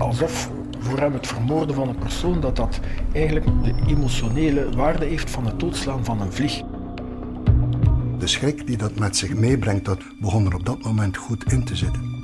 [0.00, 2.80] alsof voor hem het vermoorden van een persoon, dat dat
[3.12, 6.62] eigenlijk de emotionele waarde heeft van het doodslaan van een vlieg.
[8.18, 11.64] De schrik die dat met zich meebrengt, dat begon er op dat moment goed in
[11.64, 12.18] te zitten.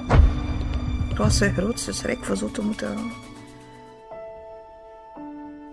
[1.08, 3.10] Het was zijn grootste schrik voor zo te moeten gaan.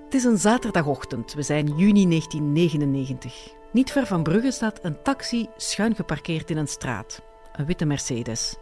[0.04, 1.34] Het is een zaterdagochtend.
[1.34, 3.54] We zijn juni 1999.
[3.72, 7.22] Niet ver van Brugge staat een taxi schuin geparkeerd in een straat.
[7.52, 8.58] Een witte Mercedes.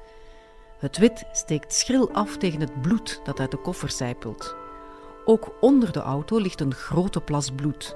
[0.81, 4.55] Het wit steekt schril af tegen het bloed dat uit de koffer zijpelt.
[5.26, 7.95] Ook onder de auto ligt een grote plas bloed.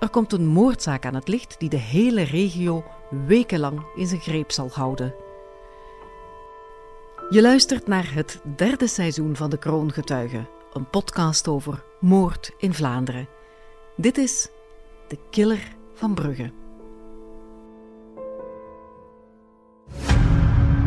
[0.00, 2.84] Er komt een moordzaak aan het licht die de hele regio
[3.26, 5.14] wekenlang in zijn greep zal houden.
[7.30, 13.28] Je luistert naar het derde seizoen van De Kroongetuigen, een podcast over moord in Vlaanderen.
[13.96, 14.48] Dit is
[15.08, 16.61] De Killer van Brugge.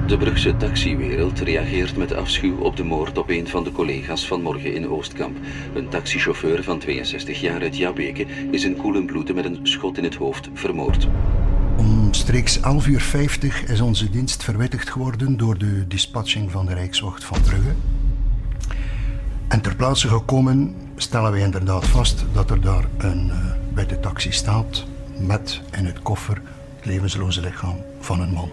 [0.08, 4.42] De Brugse taxiwereld reageert met afschuw op de moord op een van de collega's van
[4.42, 5.38] morgen in Oostkamp.
[5.74, 10.04] Een taxichauffeur van 62 jaar uit Jabbeke is in koele bloede met een schot in
[10.04, 11.08] het hoofd vermoord.
[11.78, 17.24] Omstreeks 11.50 uur 50 is onze dienst verwittigd geworden door de dispatching van de Rijkswacht
[17.24, 17.74] van Brugge.
[19.48, 23.36] En ter plaatse gekomen stellen wij inderdaad vast dat er daar een uh,
[23.74, 24.86] witte taxi staat
[25.18, 26.42] met in het koffer
[26.76, 28.50] het levensloze lichaam van een man.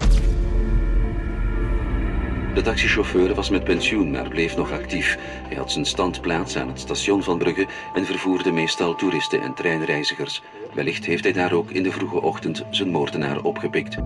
[2.54, 5.18] De taxichauffeur was met pensioen, maar bleef nog actief.
[5.48, 10.42] Hij had zijn standplaats aan het station van Brugge en vervoerde meestal toeristen en treinreizigers.
[10.74, 13.96] Wellicht heeft hij daar ook in de vroege ochtend zijn moordenaar opgepikt.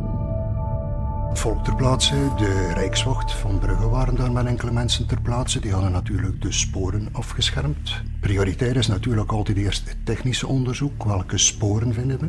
[1.32, 5.60] Volk ter plaatse, de Rijkswacht van Brugge waren daar met enkele mensen ter plaatse.
[5.60, 8.02] Die hadden natuurlijk de sporen afgeschermd.
[8.20, 11.04] Prioritair is natuurlijk altijd eerst het technische onderzoek.
[11.04, 12.28] Welke sporen vinden we?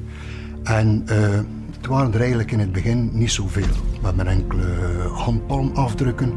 [0.63, 1.39] En uh,
[1.75, 3.86] het waren er eigenlijk in het begin niet zoveel.
[3.99, 4.67] We hebben enkele
[5.13, 6.33] handpalmafdrukken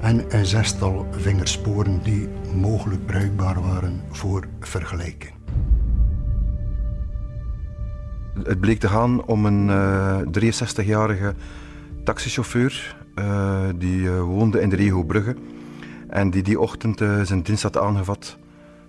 [0.00, 5.32] en een zestal vingersporen die mogelijk bruikbaar waren voor vergelijking.
[8.42, 11.34] Het bleek te gaan om een uh, 63-jarige
[12.04, 15.36] taxichauffeur uh, die uh, woonde in de regio Brugge
[16.08, 18.36] en die die ochtend zijn dienst had aangevat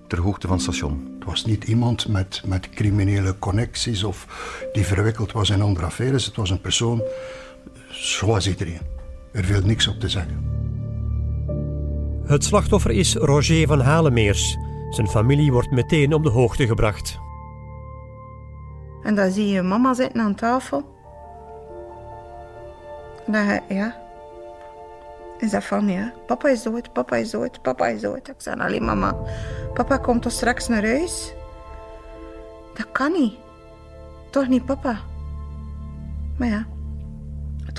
[0.08, 1.16] ter hoogte van het station.
[1.20, 4.28] Het was niet iemand met, met criminele connecties of
[4.74, 6.26] die verwikkeld was in andere affaires.
[6.26, 7.02] Het was een persoon
[7.96, 8.82] zoals iedereen.
[9.32, 10.54] Er viel niks op te zeggen.
[12.26, 14.58] Het slachtoffer is Roger van Halemeers.
[14.90, 17.20] Zijn familie wordt meteen op de hoogte gebracht.
[19.04, 20.84] En dan zie je mama zitten aan tafel.
[23.26, 24.04] En dan, ja.
[25.40, 28.28] En zei van, ja, papa is dood, papa is dood, papa is dood.
[28.28, 29.16] Ik zei alleen, mama,
[29.74, 31.34] papa komt toch straks naar huis?
[32.74, 33.34] Dat kan niet.
[34.30, 35.00] Toch niet papa?
[36.38, 36.66] Maar ja,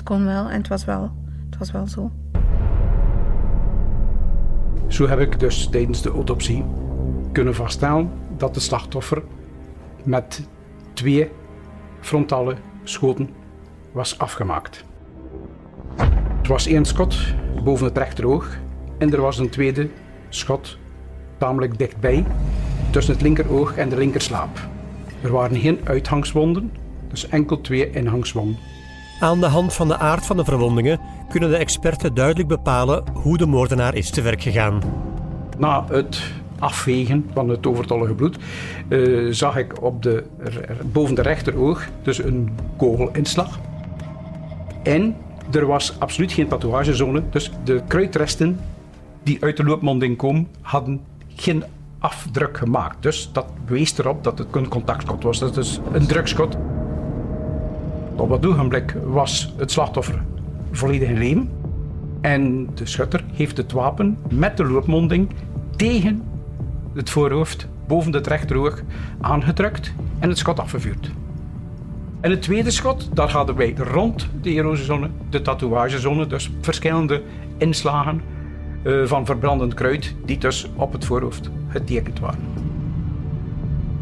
[0.07, 1.11] kon wel en het was wel,
[1.49, 2.11] het was wel zo.
[4.87, 6.63] Zo heb ik dus tijdens de autopsie
[7.31, 9.23] kunnen vaststellen dat de slachtoffer
[10.03, 10.47] met
[10.93, 11.31] twee
[11.99, 13.29] frontale schoten
[13.91, 14.85] was afgemaakt.
[16.37, 17.17] Het was één schot
[17.63, 18.57] boven het rechteroog
[18.97, 19.89] en er was een tweede
[20.29, 20.77] schot
[21.37, 22.25] tamelijk dichtbij
[22.89, 24.59] tussen het linkeroog en de linkerslaap.
[25.21, 26.71] Er waren geen uithangswonden,
[27.07, 28.76] dus enkel twee inhangswonden.
[29.19, 33.37] Aan de hand van de aard van de verwondingen kunnen de experten duidelijk bepalen hoe
[33.37, 34.81] de moordenaar is te werk gegaan.
[35.57, 36.23] Na het
[36.59, 38.37] afvegen van het overtollige bloed
[38.89, 40.23] uh, zag ik op de,
[40.91, 43.59] boven de rechteroog dus een kogelinslag.
[44.83, 45.15] En
[45.51, 48.59] er was absoluut geen tatoeagezone, dus de kruidresten
[49.23, 51.01] die uit de loopmonding komen, hadden
[51.35, 51.63] geen
[51.99, 53.03] afdruk gemaakt.
[53.03, 55.39] Dus dat wees erop dat het een contactschot was.
[55.39, 56.57] Dat is een drugschot.
[58.17, 60.21] Op dat ogenblik was het slachtoffer
[60.71, 61.49] volledig in leven.
[62.21, 65.29] En de schutter heeft het wapen met de loopmonding
[65.75, 66.23] tegen
[66.93, 68.81] het voorhoofd boven het rechteroog
[69.21, 71.11] aangedrukt en het schot afgevuurd.
[72.21, 77.21] En het tweede schot, daar hadden wij rond de erosiezone, de tatoeagezone, dus verschillende
[77.57, 78.21] inslagen
[78.83, 82.66] uh, van verbrandend kruid, die dus op het voorhoofd getekend waren.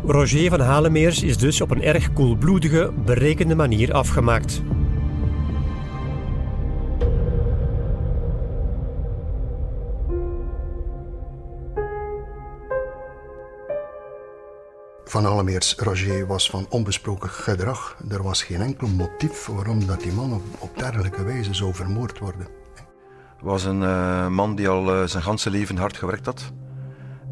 [0.07, 4.61] Roger van Halemeers is dus op een erg koelbloedige, berekende manier afgemaakt.
[15.03, 17.97] Van Allemeers Roger was van onbesproken gedrag.
[18.09, 22.19] Er was geen enkel motief waarom dat die man op, op dergelijke wijze zou vermoord
[22.19, 22.47] worden.
[23.41, 26.51] was een uh, man die al uh, zijn ganse leven hard gewerkt had.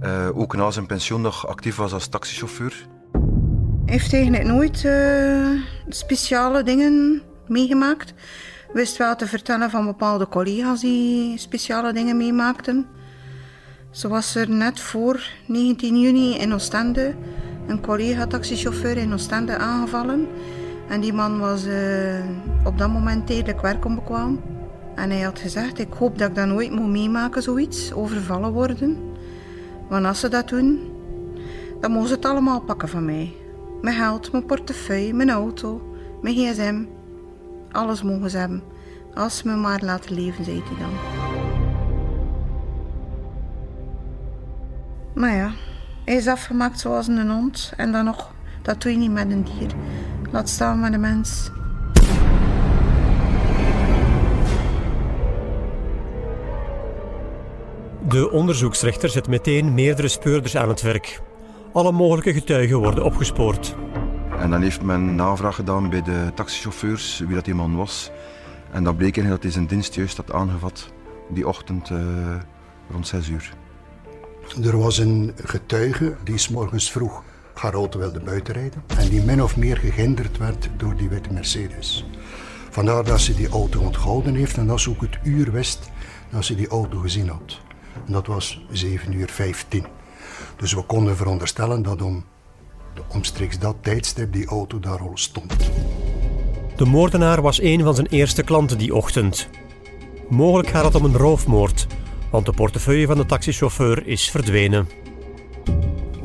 [0.03, 2.88] Uh, ook na zijn pensioen nog actief was als taxichauffeur.
[3.85, 4.88] Heeft eigenlijk nooit
[5.89, 8.13] speciale dingen meegemaakt.
[8.73, 12.88] Wist wel te vertellen van bepaalde collega's die speciale dingen meemaakten.
[13.91, 17.15] Zo was er net voor 19 juni in Oostende
[17.67, 20.27] een collega-taxichauffeur in Oostende aangevallen.
[20.88, 22.25] En die man was uh,
[22.63, 24.41] op dat moment tijdelijk werkonbekwaam.
[24.95, 29.12] En hij had gezegd, ik hoop dat ik dat nooit moet meemaken, zoiets, overvallen worden.
[29.89, 30.91] Want als ze dat doen,
[31.81, 33.35] dan mogen ze het allemaal pakken van mij.
[33.81, 35.81] Mijn geld, mijn portefeuille, mijn auto,
[36.21, 36.83] mijn gsm.
[37.71, 38.63] Alles mogen ze hebben.
[39.13, 40.91] Als ze me maar laten leven, zei hij dan.
[45.13, 45.51] Maar ja,
[46.06, 47.74] hij is afgemaakt zoals een hond.
[47.77, 48.31] En dan nog,
[48.62, 49.71] dat doe je niet met een dier.
[50.31, 51.51] Laat staan met een mens.
[58.07, 61.21] De onderzoeksrechter zet meteen meerdere speurders aan het werk.
[61.73, 63.75] Alle mogelijke getuigen worden opgespoord.
[64.39, 68.11] En dan heeft men navraag gedaan bij de taxichauffeurs wie dat die man was.
[68.71, 70.91] En dan bleek dat hij zijn dienst juist had aangevat
[71.29, 72.00] die ochtend uh,
[72.91, 73.53] rond 6 uur.
[74.63, 77.23] Er was een getuige die s morgens vroeg
[77.53, 82.05] haar auto wilde buitenrijden en die min of meer gehinderd werd door die witte Mercedes.
[82.69, 85.89] Vandaar dat ze die auto onthouden heeft en dat ze ook het uur wist
[86.29, 87.61] dat ze die auto gezien had.
[88.06, 89.86] En dat was 7 uur 15.
[90.56, 92.24] Dus we konden veronderstellen dat om
[93.07, 95.72] omstreeks dat tijdstip die auto daar al stond.
[96.75, 99.50] De moordenaar was een van zijn eerste klanten die ochtend.
[100.30, 101.88] Mogelijk gaat het om een roofmoord,
[102.31, 104.88] want de portefeuille van de taxichauffeur is verdwenen.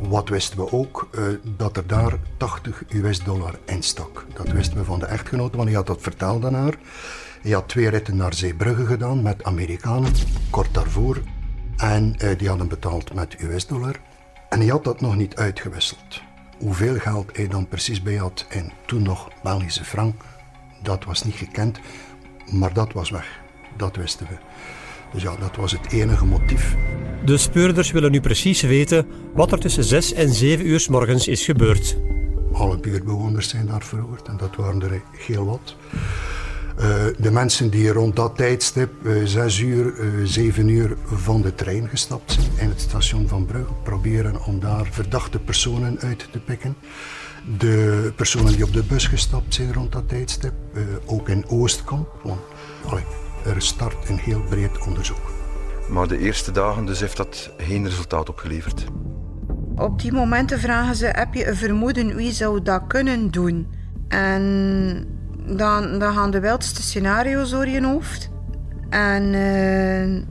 [0.09, 1.09] Wat wisten we ook?
[1.13, 1.23] Uh,
[1.57, 4.27] dat er daar 80 US-dollar in stak.
[4.35, 6.75] Dat wisten we van de echtgenote, want hij had dat verteld aan haar.
[7.43, 10.13] Hij had twee ritten naar Zeebrugge gedaan met Amerikanen,
[10.51, 11.23] kort daarvoor.
[11.79, 13.97] En uh, die hadden betaald met US-dollar.
[14.49, 16.21] En hij had dat nog niet uitgewisseld.
[16.59, 20.23] Hoeveel geld hij dan precies bij had en toen nog Belgische frank,
[20.83, 21.79] dat was niet gekend.
[22.53, 23.41] Maar dat was weg.
[23.77, 24.37] Dat wisten we.
[25.13, 26.77] Dus ja, dat was het enige motief.
[27.25, 31.29] De speurders willen nu precies weten wat er tussen 6 en 7 uur s morgens
[31.29, 31.97] is gebeurd.
[32.53, 35.77] Alle buurtbewoners zijn daar verhoord en dat waren er heel wat.
[36.79, 36.85] Uh,
[37.19, 41.89] de mensen die rond dat tijdstip, uh, 6 uur, uh, 7 uur, van de trein
[41.89, 46.77] gestapt zijn in het station van Brugge, proberen om daar verdachte personen uit te pikken.
[47.59, 52.09] De personen die op de bus gestapt zijn rond dat tijdstip, uh, ook in Oostkamp.
[52.23, 52.41] Want,
[52.85, 53.05] allee,
[53.45, 55.33] er start een heel breed onderzoek.
[55.89, 58.85] Maar de eerste dagen dus heeft dat geen resultaat opgeleverd.
[59.77, 63.67] Op die momenten vragen ze: heb je een vermoeden wie zou dat kunnen doen?
[64.09, 65.18] En
[65.57, 68.31] dan, dan gaan de wildste scenario's door je hoofd.
[68.89, 70.23] En uh,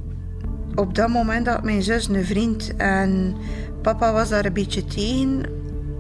[0.76, 3.36] op dat moment had mijn zus een vriend en
[3.82, 5.46] papa was daar een beetje tegen.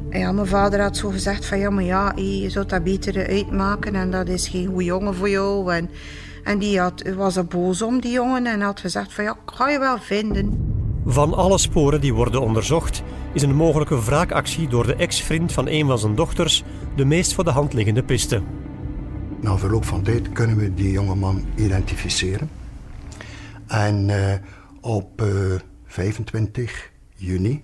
[0.09, 3.95] Ja, mijn vader had zo gezegd van ja, maar ja, je zou dat beter uitmaken
[3.95, 5.73] en dat is geen goede jongen voor jou.
[5.73, 5.89] En
[6.47, 9.69] en die had, was er boos om, die jongen, en had gezegd van ja, ga
[9.69, 10.75] je wel vinden.
[11.05, 13.03] Van alle sporen die worden onderzocht,
[13.33, 16.63] is een mogelijke wraakactie door de ex-vriend van een van zijn dochters
[16.95, 18.41] de meest voor de hand liggende piste.
[19.39, 22.49] Na verloop van tijd kunnen we die jongeman identificeren.
[23.67, 24.33] En uh,
[24.81, 27.63] op uh, eh, 25 juni,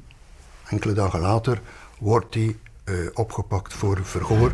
[0.70, 1.62] enkele dagen later,
[2.00, 2.56] wordt hij
[2.86, 4.52] uh, opgepakt voor verhoor.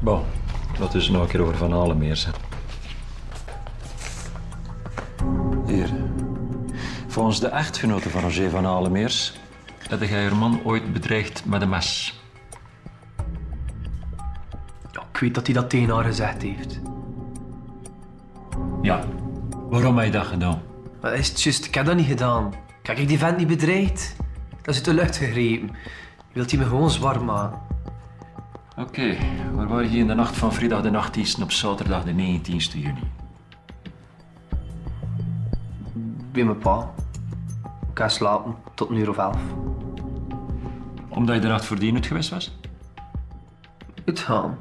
[0.00, 0.22] Bon,
[0.78, 2.28] dat is nog een keer over Van Alemeers.
[5.66, 5.90] Hier.
[7.06, 9.40] Volgens de echtgenote van Roger van Alemeers
[9.88, 12.17] heb jij je man ooit bedreigd met een mes.
[14.98, 16.80] Ja, ik weet dat hij dat tegen haar gezegd heeft.
[18.82, 19.04] Ja,
[19.68, 20.62] waarom heb je dat gedaan?
[21.00, 22.54] Dat is het juist, ik heb dat niet gedaan.
[22.82, 24.16] Kijk, ik die vent niet bedreigd.
[24.62, 25.70] Dat is uit de lucht gegrepen.
[26.32, 27.60] Wilt hij me gewoon zwaar maken?
[28.70, 29.18] Oké, okay,
[29.54, 33.10] waar waren je in de nacht van vrijdag de 18e op zaterdag de 19e juni?
[36.32, 36.90] Bij mijn pa.
[37.90, 39.40] Ik ga slapen tot een uur of elf.
[41.08, 42.58] Omdat je de nacht voordien geweest was?
[44.04, 44.58] Uitgaan?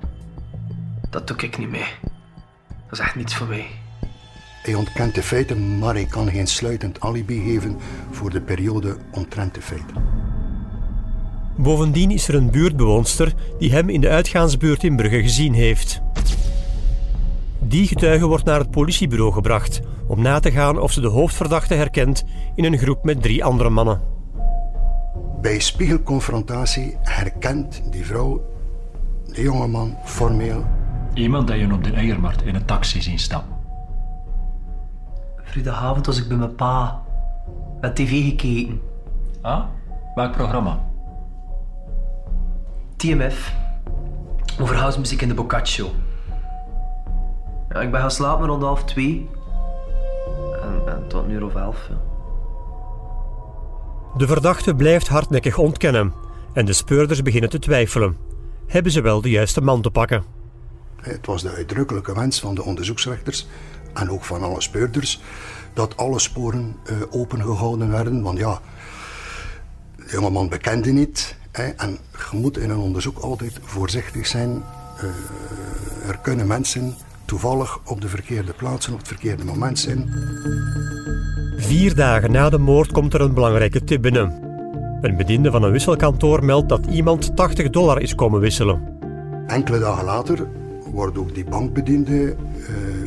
[1.17, 1.85] Dat doe ik niet mee.
[2.67, 3.65] Dat is echt niets voor mij.
[4.63, 7.77] Hij ontkent de feiten, maar hij kan geen sluitend alibi geven
[8.11, 9.95] voor de periode omtrent de feiten.
[11.55, 16.01] Bovendien is er een buurtbewoonster die hem in de uitgaansbuurt in Brugge gezien heeft.
[17.59, 21.73] Die getuige wordt naar het politiebureau gebracht om na te gaan of ze de hoofdverdachte
[21.73, 22.23] herkent
[22.55, 24.01] in een groep met drie andere mannen.
[25.41, 28.41] Bij spiegelconfrontatie herkent die vrouw
[29.25, 30.76] de jongeman formeel.
[31.17, 33.55] Iemand dat je op de Eiermarkt in een taxi zien stappen.
[35.43, 37.01] Vrijdagavond was ik bij mijn pa.
[37.81, 38.81] Met tv gekeken.
[39.41, 39.63] Ah,
[40.15, 40.79] welk programma?
[42.95, 43.55] TMF.
[44.59, 45.91] Over housemuziek in de Boccaccio.
[47.69, 49.29] Ja, ik ben gaan slapen rond half twee.
[50.61, 51.89] En, en tot een uur of elf.
[51.89, 51.97] Ja.
[54.17, 56.13] De verdachte blijft hardnekkig ontkennen
[56.53, 58.17] en de speurders beginnen te twijfelen.
[58.67, 60.36] Hebben ze wel de juiste man te pakken?
[61.01, 63.47] Het was de uitdrukkelijke wens van de onderzoeksrechters
[63.93, 65.21] en ook van alle speurders
[65.73, 68.21] dat alle sporen uh, opengehouden werden.
[68.21, 68.59] Want ja,
[69.95, 71.35] de jongeman bekende niet.
[71.51, 71.97] Hè, en
[72.31, 74.49] je moet in een onderzoek altijd voorzichtig zijn.
[74.49, 80.09] Uh, er kunnen mensen toevallig op de verkeerde plaats en op het verkeerde moment zijn.
[81.57, 84.45] Vier dagen na de moord komt er een belangrijke tip binnen.
[85.01, 88.99] Een bediende van een wisselkantoor meldt dat iemand 80 dollar is komen wisselen.
[89.47, 90.47] Enkele dagen later
[90.97, 92.35] wordt ook die bankbediende uh,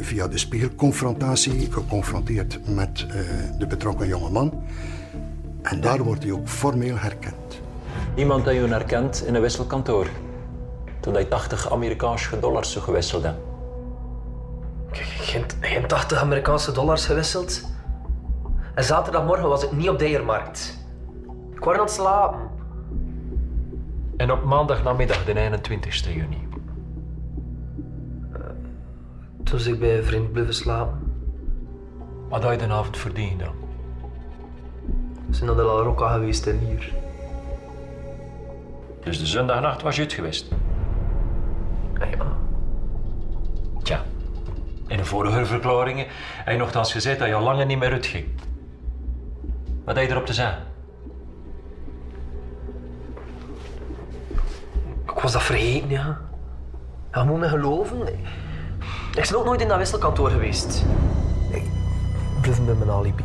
[0.00, 3.14] via de spiegelconfrontatie geconfronteerd met uh,
[3.59, 4.62] de betrokken jongeman.
[5.62, 7.61] En daar wordt hij ook formeel herkend.
[8.14, 10.06] Iemand dat je herkent in een wisselkantoor.
[11.00, 13.38] Toen hij 80 Amerikaanse dollars gewisseld hebt.
[14.90, 17.62] Geen, geen 80 Amerikaanse dollars gewisseld?
[18.75, 20.78] En zaterdagmorgen was ik niet op de Eiermarkt.
[21.54, 22.40] Ik was aan het slapen.
[24.16, 26.50] En op maandagnamiddag, de 21 juni?
[29.50, 30.99] Toen ik bij een vriend blijven slapen.
[32.28, 33.54] Wat had je de avond verdiend dan?
[35.26, 36.92] We zijn naar de La Rocca geweest en hier.
[39.02, 40.52] Dus de zondagnacht was je het geweest?
[41.99, 42.37] Ja.
[43.83, 44.02] Tja,
[44.87, 48.26] in de vorige verklaringen heb je nogthans gezegd dat je al langer niet meer uitging.
[49.85, 50.62] Wat heb je erop te zeggen?
[55.04, 56.21] Ik was dat vergeten, ja.
[57.12, 57.99] Je moet me geloven.
[59.17, 60.85] Ik ben ook nooit in dat wisselkantoor geweest.
[61.50, 61.62] Ik
[62.40, 63.25] blijf met mijn alibi.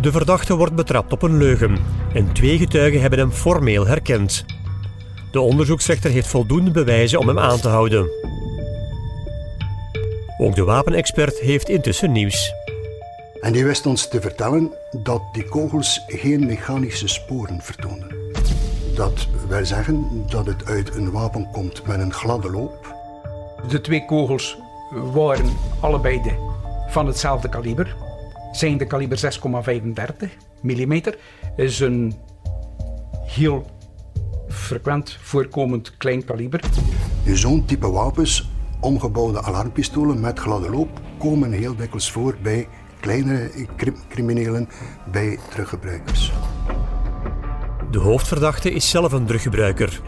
[0.00, 1.78] De verdachte wordt betrapt op een leugen
[2.14, 4.44] en twee getuigen hebben hem formeel herkend.
[5.32, 8.08] De onderzoeksrechter heeft voldoende bewijzen om hem aan te houden.
[10.38, 12.54] Ook de wapenexpert heeft intussen nieuws.
[13.40, 14.72] En die wist ons te vertellen
[15.02, 18.14] dat die kogels geen mechanische sporen vertoonden.
[18.94, 22.99] Dat wil zeggen dat het uit een wapen komt met een gladde loop.
[23.68, 24.58] De twee kogels
[24.90, 26.34] waren allebei de,
[26.88, 27.96] van hetzelfde kaliber.
[28.52, 29.38] Zijn de kaliber
[30.22, 30.28] 6,35
[30.62, 31.00] mm.
[31.56, 32.14] Is een
[33.26, 33.66] heel
[34.48, 36.60] frequent voorkomend klein kaliber.
[37.26, 38.50] Zo'n type wapens,
[38.80, 42.68] omgebouwde alarmpistolen met gladde loop, komen heel dikwijls voor bij
[43.00, 43.50] kleinere
[44.08, 44.68] criminelen,
[45.12, 46.32] bij teruggebruikers.
[47.90, 50.00] De hoofdverdachte is zelf een druggebruiker.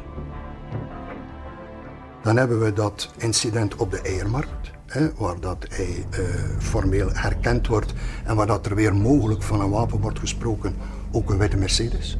[2.22, 6.26] Dan hebben we dat incident op de Eiermarkt, hè, waar dat hij uh,
[6.58, 7.92] formeel herkend wordt
[8.24, 10.74] en waar dat er weer mogelijk van een wapen wordt gesproken,
[11.12, 12.18] ook een witte Mercedes.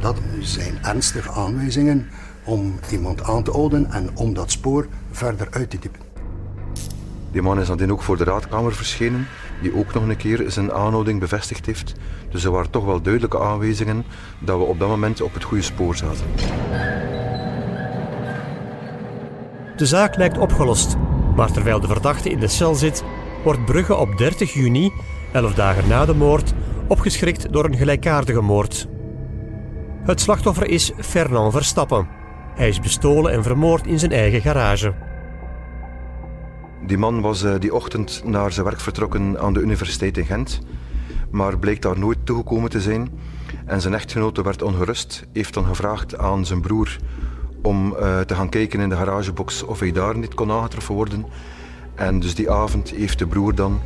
[0.00, 2.08] Dat zijn ernstige aanwijzingen
[2.44, 6.00] om iemand aan te houden en om dat spoor verder uit te diepen.
[7.32, 9.26] Die man is dan ook voor de raadkamer verschenen,
[9.62, 11.94] die ook nog een keer zijn aanhouding bevestigd heeft.
[12.30, 14.04] Dus er waren toch wel duidelijke aanwijzingen
[14.38, 16.24] dat we op dat moment op het goede spoor zaten.
[19.76, 20.96] De zaak lijkt opgelost,
[21.36, 23.04] maar terwijl de verdachte in de cel zit,
[23.44, 24.92] wordt Brugge op 30 juni,
[25.32, 26.52] elf dagen na de moord,
[26.86, 28.88] opgeschrikt door een gelijkaardige moord.
[30.02, 32.08] Het slachtoffer is Fernand Verstappen.
[32.54, 34.94] Hij is bestolen en vermoord in zijn eigen garage.
[36.86, 40.60] Die man was uh, die ochtend naar zijn werk vertrokken aan de universiteit in Gent,
[41.30, 43.10] maar bleek daar nooit toegekomen te zijn.
[43.66, 46.96] En zijn echtgenote werd ongerust, heeft dan gevraagd aan zijn broer
[47.62, 51.26] om uh, te gaan kijken in de garagebox of hij daar niet kon aangetroffen worden.
[51.94, 53.80] En dus die avond heeft de broer dan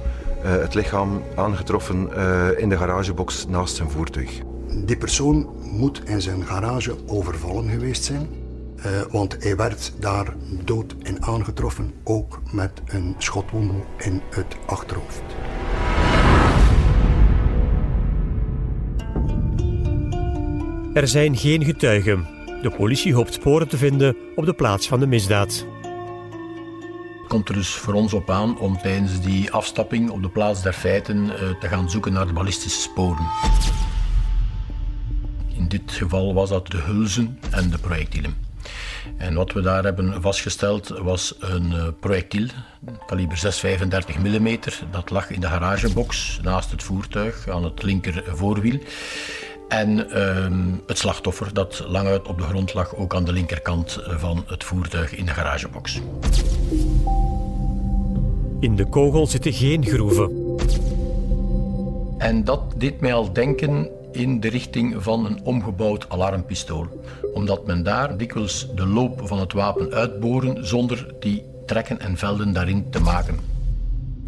[0.45, 2.11] uh, het lichaam aangetroffen
[2.59, 4.41] in de garagebox naast zijn voertuig.
[4.85, 8.29] Die persoon moet in zijn garage overvallen geweest zijn.
[8.77, 15.23] Uh, want hij werd daar dood in aangetroffen, ook met een schotwonde in het achterhoofd.
[20.95, 22.27] Er zijn geen getuigen.
[22.63, 25.67] De politie hoopt sporen te vinden op de plaats van de misdaad.
[27.19, 30.63] Het komt er dus voor ons op aan om tijdens die afstapping op de plaats
[30.63, 33.27] der feiten uh, te gaan zoeken naar de ballistische sporen.
[35.57, 38.35] In dit geval was dat de hulzen en de projectielen.
[39.17, 42.47] En wat we daar hebben vastgesteld was een uh, projectiel,
[43.07, 43.61] kaliber
[44.17, 44.59] 6,35 mm.
[44.91, 48.79] Dat lag in de garagebox naast het voertuig aan het linker voorwiel.
[49.69, 50.47] En uh,
[50.87, 54.65] het slachtoffer dat lang uit op de grond lag, ook aan de linkerkant van het
[54.65, 56.01] voertuig in de garagebox.
[58.61, 60.45] In de kogel zitten geen groeven.
[62.19, 66.87] En dat deed mij al denken in de richting van een omgebouwd alarmpistool.
[67.35, 72.53] Omdat men daar dikwijls de loop van het wapen uitboren zonder die trekken en velden
[72.53, 73.56] daarin te maken.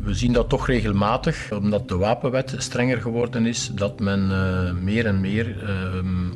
[0.09, 5.07] We zien dat toch regelmatig, omdat de wapenwet strenger geworden is, dat men uh, meer
[5.07, 5.69] en meer uh,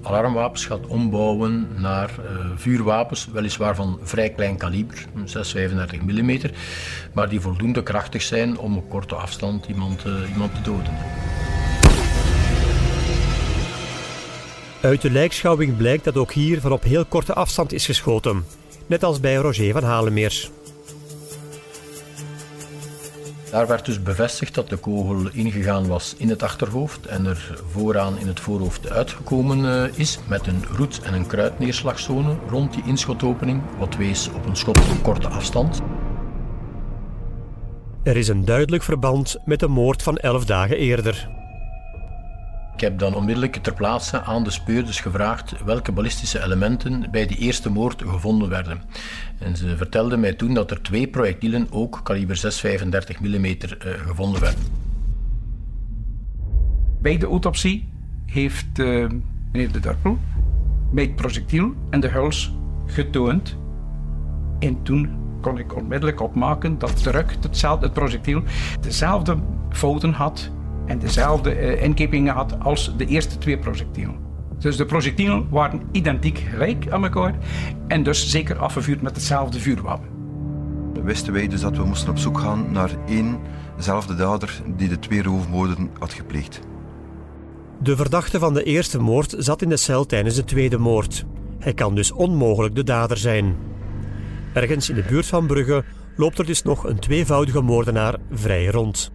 [0.02, 6.41] alarmwapens gaat ombouwen naar uh, vuurwapens, weliswaar van vrij klein kaliber, 6,35 mm,
[7.12, 10.95] maar die voldoende krachtig zijn om op korte afstand iemand, iemand te doden.
[14.81, 18.45] Uit de lijkschouwing blijkt dat ook hier van op heel korte afstand is geschoten,
[18.87, 20.50] net als bij Roger van Halemeers.
[23.53, 28.19] Daar werd dus bevestigd dat de kogel ingegaan was in het achterhoofd en er vooraan
[28.19, 33.63] in het voorhoofd uitgekomen eh, is met een roet- en een kruidneerslagzone rond die inschotopening,
[33.79, 35.81] wat wees op een schot op korte afstand.
[38.03, 41.42] Er is een duidelijk verband met de moord van elf dagen eerder.
[42.75, 47.38] Ik heb dan onmiddellijk ter plaatse aan de speurders gevraagd welke ballistische elementen bij die
[47.38, 48.83] eerste moord gevonden werden.
[49.38, 53.57] En ze vertelden mij toen dat er twee projectielen, ook kaliber 6,35 mm, uh,
[54.07, 54.64] gevonden werden.
[57.00, 57.88] Bij de autopsie
[58.26, 59.09] heeft uh,
[59.52, 60.19] meneer De Dorpel
[60.93, 62.52] mij het projectiel en de huls
[62.87, 63.57] getoond.
[64.59, 65.11] En toen
[65.41, 68.43] kon ik onmiddellijk opmaken dat terug hetzelfde, het projectiel
[68.81, 69.38] dezelfde
[69.71, 70.50] fouten had
[70.87, 74.17] en dezelfde uh, inkepingen had als de eerste twee projectielen.
[74.59, 77.35] Dus de projectielen waren identiek gelijk aan elkaar
[77.89, 80.09] en dus zeker afgevuurd met hetzelfde vuurwapen.
[81.03, 85.23] Wisten wij dus dat we moesten op zoek gaan naar éénzelfde dader die de twee
[85.23, 86.61] roofmoorden had gepleegd.
[87.79, 91.25] De verdachte van de eerste moord zat in de cel tijdens de tweede moord.
[91.59, 93.57] Hij kan dus onmogelijk de dader zijn.
[94.53, 95.85] Ergens in de buurt van Brugge
[96.17, 99.12] loopt er dus nog een tweevoudige moordenaar vrij rond.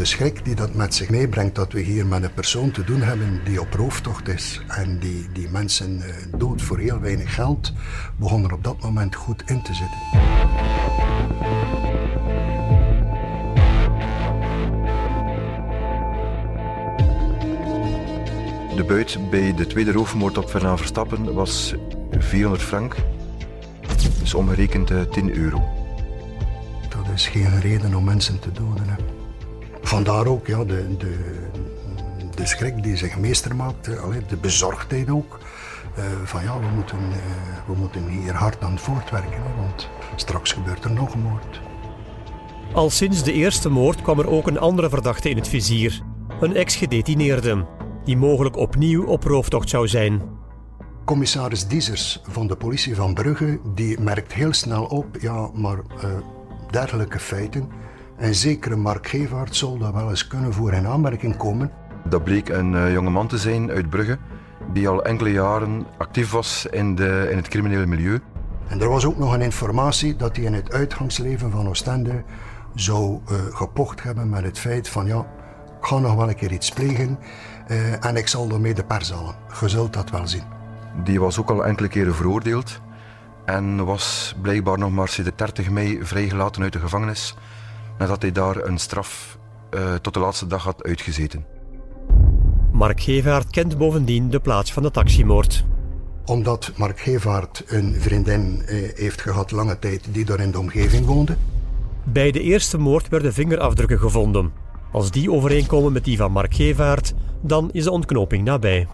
[0.00, 3.02] De schrik die dat met zich meebrengt dat we hier met een persoon te doen
[3.02, 7.72] hebben die op rooftocht is en die, die mensen eh, dood voor heel weinig geld,
[8.16, 9.98] begon er op dat moment goed in te zitten.
[18.76, 21.74] De buit bij de tweede roofmoord op Fernand Verstappen was
[22.10, 22.96] 400 frank,
[24.20, 25.62] dus omgerekend 10 eh, euro.
[26.88, 28.88] Dat is geen reden om mensen te doden.
[28.88, 29.09] Hè.
[29.82, 31.16] Vandaar ook ja, de, de,
[32.34, 33.84] de schrik die zich meester maakt,
[34.28, 35.38] de bezorgdheid ook.
[35.98, 37.16] Uh, van ja, we moeten, uh,
[37.66, 41.60] we moeten hier hard aan voortwerken, hè, want straks gebeurt er nog een moord.
[42.72, 46.02] Al sinds de eerste moord kwam er ook een andere verdachte in het vizier.
[46.40, 47.66] Een ex-gedetineerde,
[48.04, 50.22] die mogelijk opnieuw op rooftocht zou zijn.
[51.04, 56.10] Commissaris Diezers van de politie van Brugge die merkt heel snel op, ja, maar uh,
[56.70, 57.68] dergelijke feiten
[58.20, 61.70] en zekere Mark Gevaert zal dat wel eens kunnen voor in aanmerking komen.
[62.04, 64.18] Dat bleek een uh, jonge man te zijn uit Brugge,
[64.72, 68.20] die al enkele jaren actief was in, de, in het criminele milieu.
[68.68, 72.22] En er was ook nog een informatie dat hij in het uitgangsleven van Oostende
[72.74, 75.18] zou uh, gepocht hebben met het feit van ja,
[75.80, 77.18] ik ga nog wel een keer iets plegen
[77.68, 79.34] uh, en ik zal ermee de pers halen.
[79.60, 80.44] Je zult dat wel zien.
[81.04, 82.80] Die was ook al enkele keren veroordeeld
[83.44, 87.36] en was blijkbaar nog maar sinds de 30 mei vrijgelaten uit de gevangenis
[88.00, 89.38] nadat hij daar een straf
[89.74, 91.44] uh, tot de laatste dag had uitgezeten.
[92.72, 95.64] Mark Gevaert kent bovendien de plaats van de taximoord.
[96.24, 101.06] Omdat Mark Gevaert een vriendin uh, heeft gehad lange tijd die daar in de omgeving
[101.06, 101.36] woonde.
[102.04, 104.52] Bij de eerste moord werden vingerafdrukken gevonden.
[104.92, 108.86] Als die overeenkomen met die van Mark Gevaert, dan is de ontknoping nabij.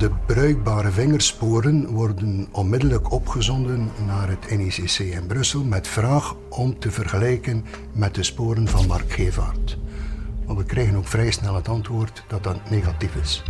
[0.00, 6.90] De bruikbare vingersporen worden onmiddellijk opgezonden naar het NICC in Brussel met vraag om te
[6.90, 9.78] vergelijken met de sporen van Mark Gevaert.
[10.46, 13.42] Maar we krijgen ook vrij snel het antwoord dat dat negatief is.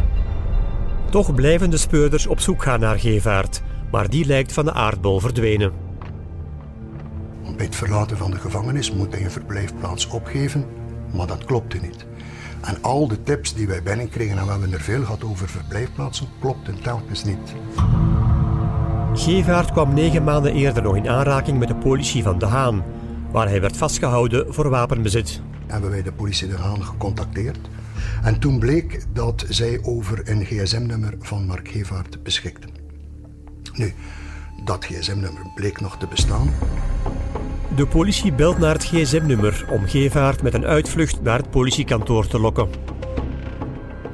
[1.10, 5.20] Toch blijven de speurders op zoek gaan naar Gevaert, maar die lijkt van de aardbol
[5.20, 5.72] verdwenen.
[7.56, 10.66] Bij het verlaten van de gevangenis moet hij een verblijfplaats opgeven,
[11.14, 12.08] maar dat klopte niet.
[12.60, 16.26] En al de tips die wij binnenkregen, en we hebben er veel gehad over verblijfplaatsen,
[16.40, 17.54] klopten telkens niet.
[19.14, 22.84] Gevaert kwam negen maanden eerder nog in aanraking met de politie van De Haan,
[23.30, 25.40] waar hij werd vastgehouden voor wapenbezit.
[25.66, 27.58] Hebben wij de politie De Haan gecontacteerd.
[28.22, 32.70] En toen bleek dat zij over een gsm-nummer van Mark Gevaert beschikten.
[33.72, 33.94] Nu,
[34.64, 36.50] dat gsm-nummer bleek nog te bestaan.
[37.76, 42.38] De politie belt naar het gsm-nummer om Gevaert met een uitvlucht naar het politiekantoor te
[42.38, 42.68] lokken.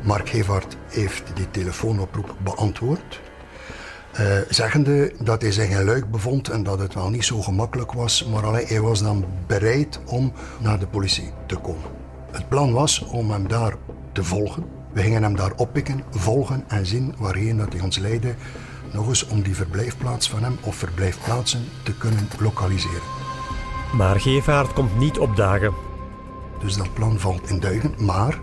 [0.02, 3.20] Mark Gevaert heeft die telefoonoproep beantwoord.
[4.20, 7.92] Uh, zeggende dat hij zich in Luik bevond en dat het wel niet zo gemakkelijk
[7.92, 11.90] was, maar alleen, hij was dan bereid om naar de politie te komen.
[12.30, 13.74] Het plan was om hem daar
[14.12, 14.64] te volgen.
[14.92, 18.34] We gingen hem daar oppikken, volgen en zien waarheen dat hij ons leidde.
[18.92, 23.25] Nog eens om die verblijfplaats van hem of verblijfplaatsen te kunnen lokaliseren.
[23.92, 25.72] Maar Gevaert komt niet opdagen.
[26.60, 27.94] Dus dat plan valt in duigen.
[27.98, 28.38] Maar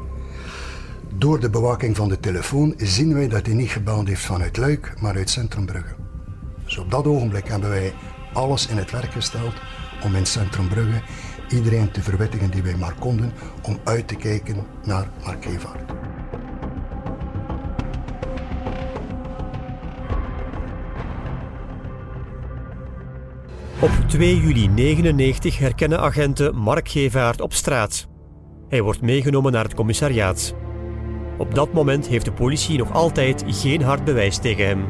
[1.18, 4.94] door de bewaking van de telefoon zien wij dat hij niet gebeld heeft vanuit Luik,
[5.02, 5.96] maar uit Centrumbrugge.
[6.64, 7.94] Dus op dat ogenblik hebben wij
[8.34, 9.54] alles in het werk gesteld
[10.04, 11.02] om in Centrumbrugge
[11.50, 15.92] iedereen te verwittigen die wij maar konden om uit te kijken naar Mark Gevaert.
[23.84, 28.08] Op 2 juli 1999 herkennen agenten Mark Gevaert op straat.
[28.70, 30.56] Hij wordt meegenomen naar het commissariaat.
[31.38, 34.86] Op dat moment heeft de politie nog altijd geen hard bewijs tegen hem.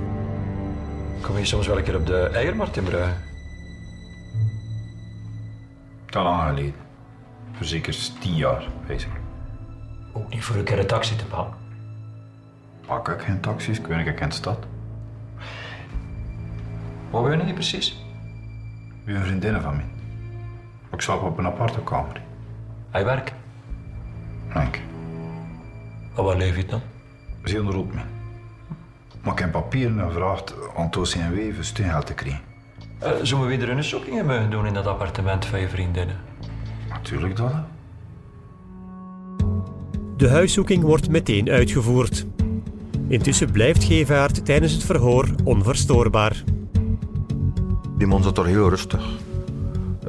[1.22, 3.14] Kom je soms wel een keer op de eiermarkt in Brugge?
[6.06, 6.76] Te lang geleden.
[7.52, 9.12] Voor zeker tien jaar, bezig.
[10.14, 11.58] Ook niet voor een keer een taxi te pakken.
[12.86, 14.60] Pak ik geen taxis, ik weet ik in de stad.
[17.10, 18.03] Waar wonen je precies?
[19.06, 19.86] Bij een vriendinnen van mij.
[20.92, 22.22] Ik slaap op een aparte kamer.
[22.90, 23.34] Hij werkt.
[24.54, 24.80] Dank.
[26.16, 26.82] En waar leef je dan?
[27.44, 28.04] Zeer rood mee.
[29.24, 32.42] Maar ik heb papieren en vraagt aan het OCMW voor steungeld te krijgen.
[33.04, 36.16] Uh, zullen we weer een zoekingen mogen doen in dat appartement van je vriendinnen?
[36.90, 37.52] Natuurlijk dat.
[37.52, 37.60] hè.
[40.18, 42.26] De huiszoeking wordt meteen uitgevoerd.
[43.08, 46.44] Intussen blijft Gevaert tijdens het verhoor onverstoorbaar.
[48.04, 49.06] Die man zat er heel rustig.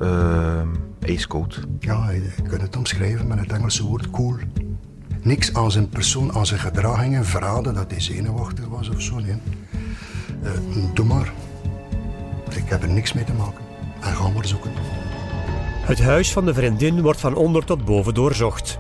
[0.03, 0.61] Uh,
[1.01, 1.61] ijskoud.
[1.79, 4.37] Ja, je kunt het omschrijven met het Engelse woord cool.
[5.23, 9.19] Niks aan zijn persoon, aan zijn gedragingen verraden dat hij zenuwachtig was of zo.
[9.19, 9.37] Nee.
[10.43, 10.51] Eh,
[10.95, 11.33] doe maar.
[12.51, 13.65] Ik heb er niks mee te maken.
[14.01, 14.71] En ga maar zoeken.
[15.81, 18.79] Het huis van de vriendin wordt van onder tot boven doorzocht.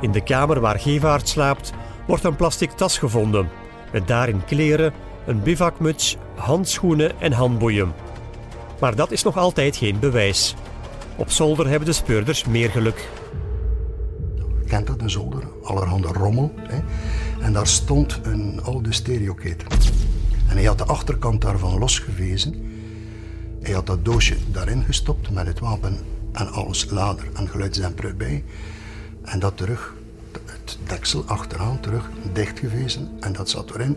[0.00, 1.72] In de kamer waar Gevaert slaapt
[2.06, 3.48] wordt een plastic tas gevonden.
[3.92, 4.92] Met daarin kleren,
[5.26, 8.06] een bivakmuts, handschoenen en handboeien.
[8.80, 10.54] Maar dat is nog altijd geen bewijs.
[11.16, 13.08] Op zolder hebben de speurders meer geluk.
[14.66, 15.42] Kent dat, een zolder?
[15.62, 16.52] Allerhande rommel.
[16.56, 16.78] Hè?
[17.40, 19.68] En daar stond een oude stereoketen.
[20.48, 22.54] En hij had de achterkant daarvan losgewezen.
[23.60, 25.98] Hij had dat doosje daarin gestopt met het wapen
[26.32, 28.44] en alles lader en geluidsdemper erbij.
[29.22, 29.94] En dat terug,
[30.44, 33.96] het deksel achteraan terug, dichtgewezen en dat zat erin.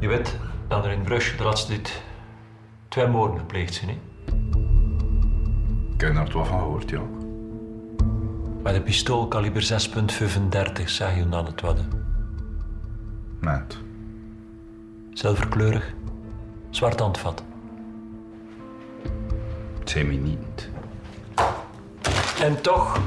[0.00, 0.36] Je weet
[0.70, 2.02] dat er in Bruges de laatste dit
[2.88, 3.96] twee moorden gepleegd zijn, hè?
[5.94, 7.00] Ik heb er wat van gehoord, ja.
[8.62, 11.88] Met een pistool kaliber 6.35 zag je dan het wadden.
[13.40, 13.78] Net.
[15.12, 15.94] Zilverkleurig,
[16.70, 17.42] zwart handvat.
[19.78, 20.70] Het zijn mij niet.
[22.40, 23.00] En toch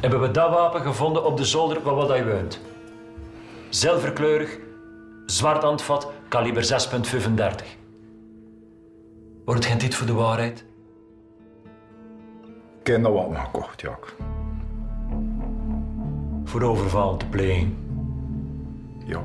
[0.00, 2.60] hebben we dat wapen gevonden op de zolder van wat hij woont.
[3.68, 4.58] Zilverkleurig,
[5.30, 7.66] zwart handvat, kaliber 6.35.
[9.44, 10.64] Wordt geen dit voor de waarheid?
[12.80, 13.98] Ik heb dat wat gekocht, ja.
[16.44, 17.76] Voor overval te plegen.
[19.04, 19.22] Ja.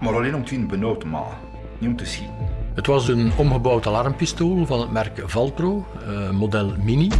[0.00, 1.38] Maar alleen om het in benauwd te maken.
[1.78, 2.34] Niet om te schieten.
[2.74, 7.10] Het was een omgebouwd alarmpistool van het merk Valtro, eh, model Mini,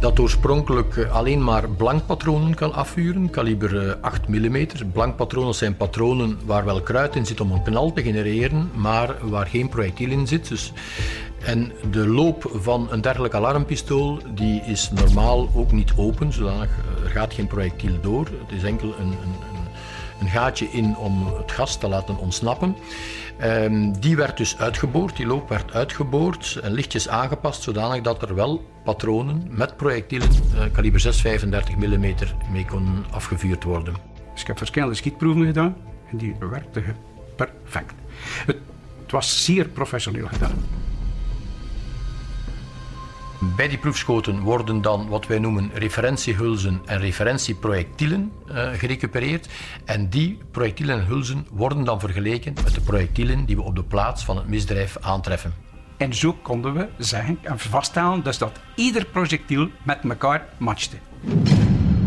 [0.00, 4.66] dat oorspronkelijk eh, alleen maar blankpatronen kan afvuren, kaliber eh, 8 mm.
[4.92, 9.46] Blankpatronen zijn patronen waar wel kruid in zit om een knal te genereren, maar waar
[9.46, 10.48] geen projectiel in zit.
[10.48, 10.72] Dus
[11.38, 17.04] en de loop van een dergelijk alarmpistool die is normaal ook niet open, zodanig eh,
[17.04, 18.24] er gaat geen projectiel door.
[18.24, 19.34] Het is enkel een, een,
[20.20, 22.76] een gaatje in om het gas te laten ontsnappen.
[23.38, 28.34] Ehm, die werd dus uitgeboord, die loop werd uitgeboord en lichtjes aangepast, zodanig dat er
[28.34, 32.14] wel patronen met projectielen eh, kaliber 6,35 mm
[32.50, 33.94] mee kon afgevuurd worden.
[34.32, 35.76] Dus ik heb verschillende schietproeven gedaan
[36.10, 36.84] en die werkten
[37.36, 37.94] perfect.
[38.46, 38.56] Het,
[39.02, 40.54] het was zeer professioneel gedaan.
[43.38, 49.48] Bij die proefschoten worden dan wat wij noemen referentiehulzen en referentieprojectielen uh, gerecupereerd.
[49.84, 53.84] En die projectielen en hulzen worden dan vergeleken met de projectielen die we op de
[53.84, 55.54] plaats van het misdrijf aantreffen.
[55.96, 60.96] En zo konden we zeggen en vaststellen dus dat ieder projectiel met elkaar matchte.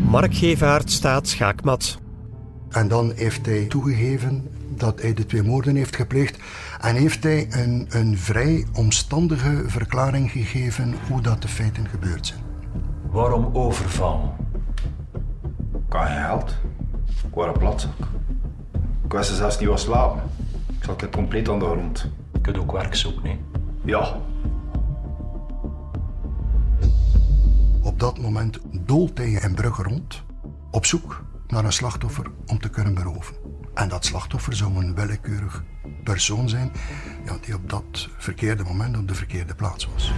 [0.06, 2.00] Mark Gevaert staat schaakmat.
[2.70, 6.38] En dan heeft hij toegegeven dat hij de twee moorden heeft gepleegd.
[6.80, 12.40] En heeft hij een, een vrij omstandige verklaring gegeven hoe dat de feiten gebeurd zijn.
[13.12, 14.36] Waarom overval?
[15.90, 16.56] Kan geen geld.
[17.08, 17.98] Ik was een platzak.
[19.04, 20.22] Ik wist zelfs niet wat slapen.
[20.78, 22.12] Ik zat compleet aan de grond.
[22.34, 23.40] Je kunt ook werk zoeken, hè?
[23.86, 24.18] Ja.
[27.84, 30.24] Op dat moment doolt hij in Brugge rond,
[30.72, 33.36] op zoek naar een slachtoffer om te kunnen beroven.
[33.74, 35.64] En dat slachtoffer zou een willekeurig
[36.12, 36.72] persoon zijn
[37.26, 40.14] ja, die op dat verkeerde moment op de verkeerde plaats was.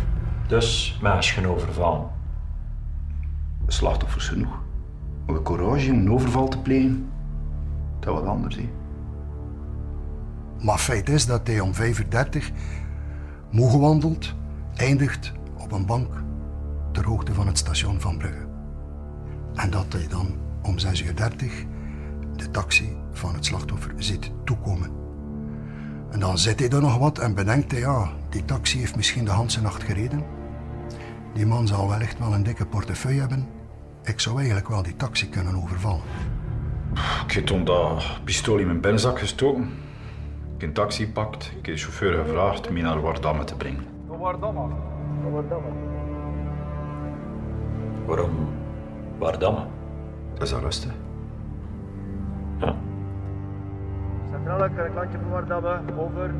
[0.47, 2.09] Dus meisje overvallen.
[3.67, 4.59] Slachtoffers genoeg.
[5.25, 7.09] Maar de courage om een overval te plegen,
[7.99, 8.55] dat wat anders.
[8.55, 8.69] Hè.
[10.61, 12.51] Maar feit is dat hij om 35
[13.51, 14.33] moe gewandeld
[14.75, 16.23] eindigt op een bank
[16.91, 18.47] ter hoogte van het station van Brugge.
[19.53, 21.65] En dat hij dan om 6 uur 30
[22.35, 25.00] de taxi van het slachtoffer ziet toekomen.
[26.11, 29.25] En dan zit hij er nog wat en bedenkt hij, ja, die taxi heeft misschien
[29.25, 30.23] de hele nacht gereden.
[31.33, 33.47] Die man zal wellicht wel een dikke portefeuille hebben.
[34.03, 36.01] Ik zou eigenlijk wel die taxi kunnen overvallen.
[37.25, 39.63] Ik heb toen dat pistool in mijn binnenzak gestoken.
[40.55, 41.45] Ik heb een taxi gepakt.
[41.45, 43.85] Ik heb de chauffeur gevraagd me naar Wardamme te brengen.
[48.05, 48.47] Waarom
[49.17, 49.65] Wardamme?
[50.33, 50.89] Dat is arrest, hè.
[52.65, 52.75] Ja.
[54.59, 56.31] Centrale klanktje voor Wardamme, over.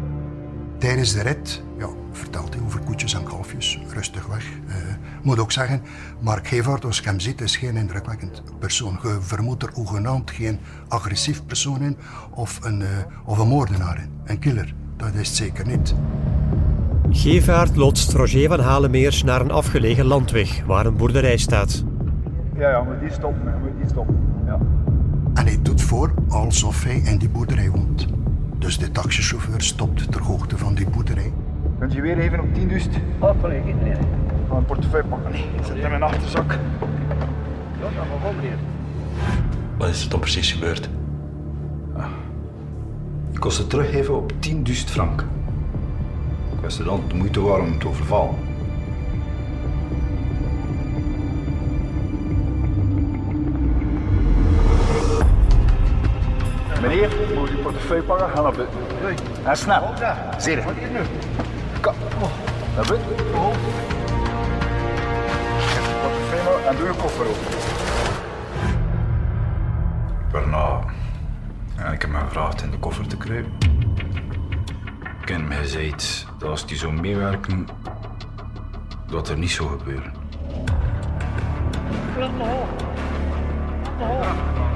[0.78, 4.46] Tijdens de rit ja, vertelt hij over koetjes en kalfjes, rustig weg.
[4.68, 4.76] Eh,
[5.22, 5.82] moet ook zeggen,
[6.20, 9.00] Mark Gevaert, als je hem ziet, is geen indrukwekkend persoon.
[9.04, 11.98] Je vermoedt er hoegenaamd geen agressief persoon in
[12.34, 12.88] of een, eh,
[13.26, 14.10] of een moordenaar in.
[14.26, 15.96] Een killer, dat is het zeker niet.
[17.10, 21.84] Gevaert loodst Roger van Halemeers naar een afgelegen landweg waar een boerderij staat.
[22.58, 24.31] Ja, ja, moet die stoppen, je moet die stoppen.
[25.34, 28.08] En hij doet voor alsof hij in die boerderij woont.
[28.58, 31.34] Dus de taxichauffeur stopt ter hoogte van die boerderij.
[31.80, 32.90] Kunt je weer even op 10 dust?
[33.20, 33.94] Oh, nee, nee, nee.
[34.50, 35.32] Ga een portefeuille pakken.
[35.32, 36.52] Nee, zit in mijn achterzak.
[36.52, 36.60] Ja,
[37.82, 38.58] dat mag wel, meneer.
[39.78, 40.90] Wat is er dan precies gebeurd?
[43.32, 45.22] Ik kost het teruggeven op 10 duizend frank.
[46.56, 48.36] Ik wist het dan de moeite waard om te overvallen.
[56.82, 58.30] Meneer, moet je portefeuille pakken?
[58.30, 58.80] Ga naar buiten.
[59.44, 59.94] En snel.
[60.38, 60.62] Zie je.
[61.82, 61.94] Kom.
[62.76, 63.08] Naar buiten.
[65.58, 67.58] Geef je portefeuille en doe je koffer open.
[70.32, 70.80] Waarna
[71.78, 73.54] ja, ik heb me gevraagd in de koffer te kruipen.
[75.22, 77.68] Ik heb hem gezegd dat als die zou meewerken,
[79.08, 80.14] dat er niet zou gebeuren.
[82.20, 82.30] Als
[83.98, 84.71] hij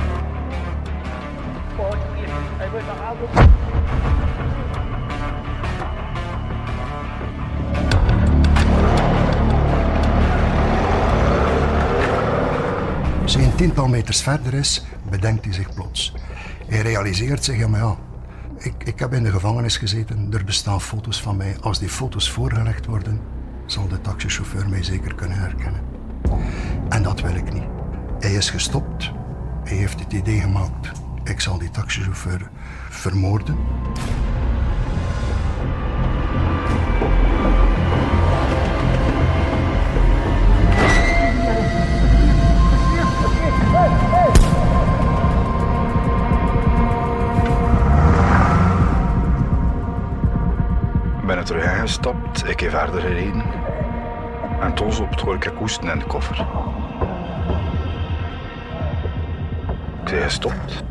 [13.56, 16.14] een tiental meters verder is, bedenkt hij zich plots.
[16.68, 17.96] Hij realiseert zich, ja maar ja,
[18.58, 21.56] ik, ik heb in de gevangenis gezeten, er bestaan foto's van mij.
[21.62, 23.20] Als die foto's voorgelegd worden,
[23.66, 25.82] zal de taxichauffeur mij zeker kunnen herkennen.
[26.90, 27.68] En dat wil ik niet.
[28.20, 29.12] Hij is gestopt,
[29.64, 31.05] hij heeft het idee gemaakt.
[31.26, 32.50] Ik zal die taxichauffeur
[32.90, 33.58] vermoorden.
[51.26, 53.44] Ben er terug ingestapt, ik heb verder gereden.
[54.62, 56.48] En toen op hoor ik hoesten in de koffer.
[60.02, 60.85] Ik zei gestopt.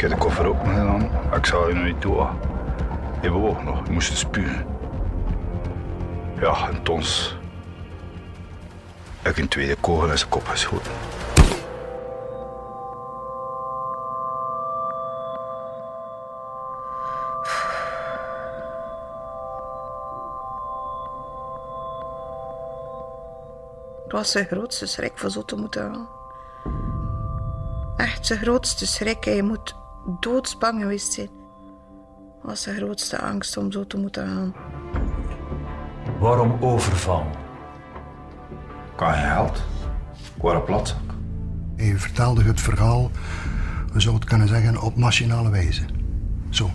[0.00, 0.74] Ik heb de koffer open
[1.28, 2.26] maar ik zou je nog niet doen.
[3.22, 4.66] Je bewoog nog, je moest spugen.
[6.40, 7.36] Ja, en tons.
[9.24, 10.92] ik een tweede kogel in zijn kop geschoten.
[24.02, 26.08] Het was zijn grootste schrik voor zo te moeten gaan.
[27.96, 29.24] Echt zijn grootste schrik.
[29.24, 29.78] Hij moet
[30.20, 31.28] doodsbang geweest zijn.
[31.28, 34.54] Het was zijn grootste angst om zo te moeten gaan.
[36.18, 37.32] Waarom overvallen?
[38.96, 39.62] Kan je geld?
[40.36, 41.00] Ik word een platzak.
[41.76, 43.10] Hij vertelde het verhaal,
[43.92, 45.82] we zouden het kunnen zeggen, op machinale wijze.
[46.50, 46.70] Zo,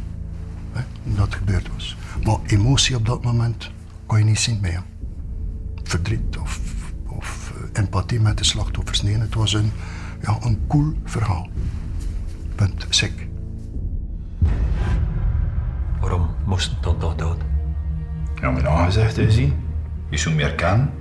[0.72, 1.98] hè, dat gebeurd was.
[2.24, 3.72] Maar emotie op dat moment
[4.06, 4.84] kon je niet zien bij hem.
[5.84, 6.60] Verdriet of,
[7.08, 9.02] of eh, empathie met de slachtoffers.
[9.02, 9.72] Nee, het was een,
[10.22, 11.50] ja, een cool verhaal.
[12.56, 13.25] Punt, sick.
[16.46, 17.38] Moest dan toch dood?
[18.42, 19.54] Ja, mijn aangezegd is hij.
[20.10, 20.94] Je zou meer kennen.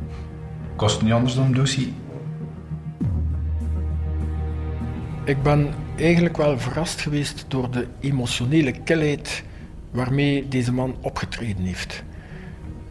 [0.77, 1.95] Kost niet anders dan dosie.
[5.25, 9.45] Ik ben eigenlijk wel verrast geweest door de emotionele kilheid
[9.91, 12.03] waarmee deze man opgetreden heeft.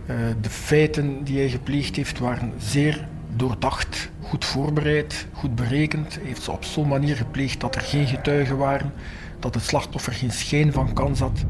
[0.05, 6.15] Eh, de feiten die hij gepleegd heeft waren zeer doordacht, goed voorbereid, goed berekend.
[6.15, 8.93] Hij heeft ze op zo'n manier gepleegd dat er geen getuigen waren,
[9.39, 11.45] dat het slachtoffer geen schijn van kans had.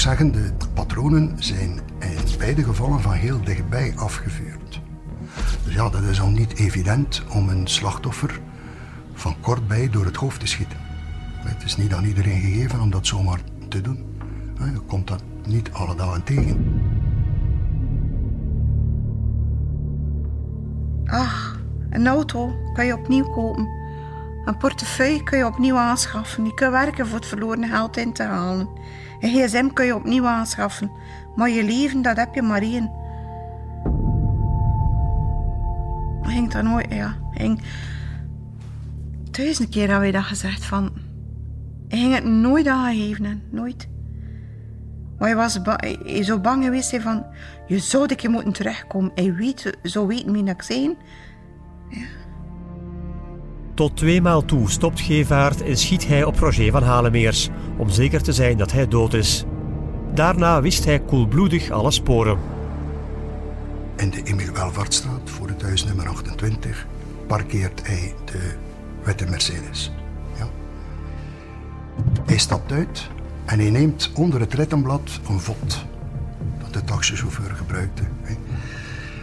[0.00, 4.80] Zeggen, de patronen zijn in beide gevallen van heel dichtbij afgevuurd.
[5.64, 8.40] Dus ja, dat is al niet evident om een slachtoffer
[9.14, 10.78] van kortbij door het hoofd te schieten.
[11.38, 14.04] Het is niet aan iedereen gegeven om dat zomaar te doen.
[14.58, 16.82] Je komt dat niet alle dagen tegen.
[21.04, 21.60] Ach,
[21.90, 23.79] een auto kan je opnieuw kopen.
[24.44, 26.44] Een portefeuille kun je opnieuw aanschaffen.
[26.44, 28.68] Je kunt werken voor het verloren geld in te halen.
[29.20, 30.90] Een gsm kun je opnieuw aanschaffen.
[31.34, 32.90] Maar je leven, dat heb je maar één.
[36.22, 37.16] Ging dat nooit, ja.
[37.30, 37.62] Ging...
[39.30, 40.92] Duizend keer hebben we dat gezegd van...
[41.88, 43.88] Hij ging het nooit aangeven, nooit.
[45.18, 45.60] Maar hij was
[46.22, 47.26] zo bang geweest van...
[47.66, 49.12] Je zou keer moeten terugkomen.
[49.14, 50.96] Hij weet, zo weten wie ik zijn.
[51.88, 52.19] Ja.
[53.80, 58.32] Tot tweemaal toe stopt Gevaert en schiet hij op Roger van Halemeers, om zeker te
[58.32, 59.44] zijn dat hij dood is.
[60.14, 62.38] Daarna wist hij koelbloedig alle sporen.
[63.96, 66.86] In de Emil Welvaartstraat, voor het huis nummer 28,
[67.26, 68.54] parkeert hij de
[69.02, 69.92] witte Mercedes.
[70.38, 70.48] Ja.
[72.26, 73.08] Hij stapt uit
[73.44, 75.84] en hij neemt onder het rittenblad een vod
[76.62, 78.02] dat de taxichauffeur gebruikte.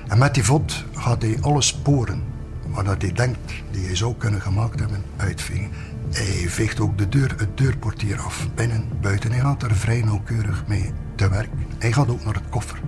[0.08, 2.36] En met die vod gaat hij alle sporen
[2.84, 5.72] dat hij denkt die hij zou kunnen gemaakt hebben, uitvegen.
[6.12, 9.32] Hij veegt ook de deur, het deurportier af, binnen, buiten.
[9.32, 11.50] Hij gaat er vrij nauwkeurig mee te werk.
[11.78, 12.82] Hij gaat ook naar het koffer.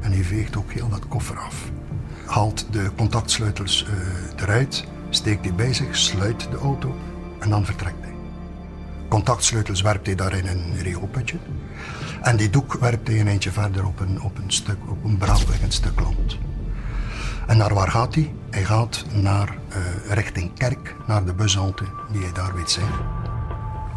[0.00, 1.70] En hij veegt ook heel dat koffer af.
[2.26, 6.94] Haalt de contactsleutels uh, eruit, steekt die bij zich, sluit de auto
[7.40, 8.14] en dan vertrekt hij.
[9.08, 11.36] Contactsleutels werpt hij daar in een rioolputje.
[12.22, 15.16] En die doek werpt hij een eindje verder op een, op een, stuk, op een
[15.16, 16.38] braakliggend stuk land.
[17.46, 18.34] En naar waar gaat hij?
[18.50, 22.88] Hij gaat naar, uh, richting Kerk, naar de bushalte die hij daar weet zijn.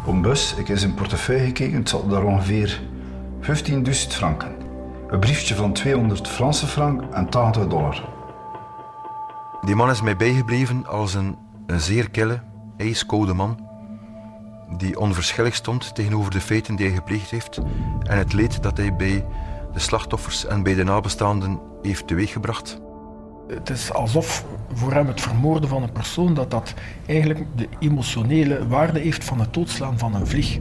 [0.04, 2.80] Op een bus, ik heb in zijn portefeuille gekeken, het zat daar ongeveer
[3.40, 4.56] 15.000 franken.
[5.08, 8.08] Een briefje van 200 Franse frank en 80 dollar.
[9.60, 12.40] Die man is mij bijgebleven als een, een zeer kille,
[12.76, 13.66] ijskoude man
[14.76, 17.58] die onverschillig stond tegenover de feiten die hij gepleegd heeft
[18.02, 19.26] en het leed dat hij bij
[19.72, 22.80] de slachtoffers en bij de nabestaanden heeft teweeggebracht.
[23.48, 26.74] Het is alsof voor hem het vermoorden van een persoon dat dat
[27.06, 30.58] eigenlijk de emotionele waarde heeft van het doodslaan van een vlieg.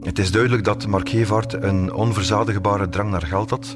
[0.00, 3.74] Het is duidelijk dat Mark Gevaert een onverzadigbare drang naar geld had.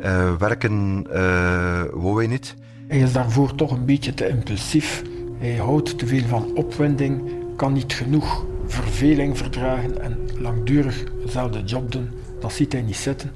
[0.00, 2.56] Uh, werken uh, wou hij niet.
[2.86, 5.02] Hij is daarvoor toch een beetje te impulsief.
[5.38, 11.92] Hij houdt te veel van opwinding, kan niet genoeg verveling verdragen en langdurig dezelfde job
[11.92, 12.10] doen.
[12.40, 13.32] Dat ziet hij niet zitten.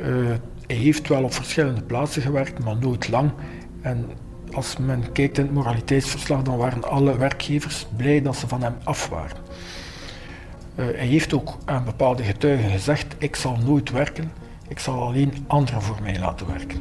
[0.00, 0.30] Uh,
[0.70, 3.30] hij heeft wel op verschillende plaatsen gewerkt, maar nooit lang.
[3.80, 4.10] En
[4.52, 8.74] als men kijkt in het moraliteitsverslag, dan waren alle werkgevers blij dat ze van hem
[8.84, 9.36] af waren.
[10.74, 14.32] Uh, hij heeft ook aan bepaalde getuigen gezegd: Ik zal nooit werken,
[14.68, 16.78] ik zal alleen anderen voor mij laten werken.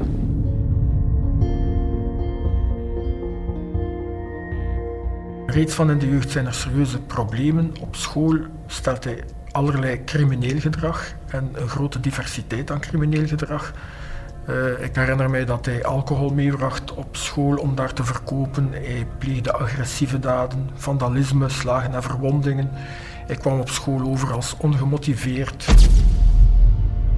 [5.46, 7.74] Reeds van in de jeugd zijn er serieuze problemen.
[7.82, 13.74] Op school stelt hij allerlei crimineel gedrag en een grote diversiteit aan crimineel gedrag.
[14.50, 18.70] Uh, ik herinner mij dat hij alcohol meebracht op school om daar te verkopen.
[18.72, 22.70] Hij pleegde agressieve daden, vandalisme, slagen en verwondingen.
[23.28, 25.66] Hij kwam op school over als ongemotiveerd.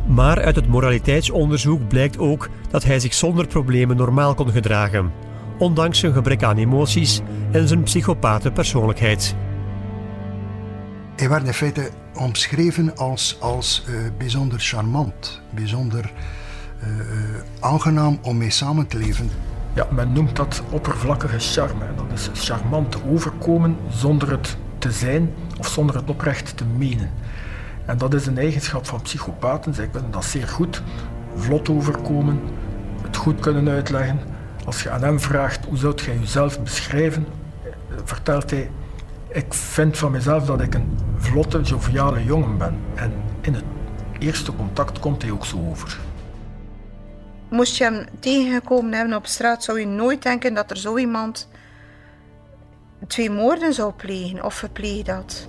[0.08, 5.12] Maar uit het moraliteitsonderzoek blijkt ook dat hij zich zonder problemen normaal kon gedragen,
[5.58, 9.36] ondanks zijn gebrek aan emoties en zijn psychopathe persoonlijkheid.
[11.16, 11.90] Hij werd in feite
[12.22, 16.12] omschreven als, als uh, bijzonder charmant, bijzonder
[16.84, 16.88] uh,
[17.60, 19.30] aangenaam om mee samen te leven.
[19.74, 21.86] Ja, men noemt dat oppervlakkige charme.
[21.96, 27.10] Dat is charmant overkomen zonder het te zijn of zonder het oprecht te menen.
[27.86, 29.74] En dat is een eigenschap van psychopaten.
[29.74, 30.84] Zij kunnen dat zeer goed.
[31.36, 32.40] Vlot overkomen,
[33.02, 34.20] het goed kunnen uitleggen.
[34.66, 37.26] Als je aan hem vraagt hoe zou jij jezelf beschrijven,
[38.04, 38.70] vertelt hij
[39.32, 42.78] ik vind van mezelf dat ik een vlotte, joviale jongen ben.
[42.96, 43.64] En in het
[44.20, 46.00] eerste contact komt hij ook zo over.
[47.50, 51.50] Moest je hem tegengekomen hebben op straat, zou je nooit denken dat er zo iemand
[53.08, 55.48] twee moorden zou plegen of verpleegd had.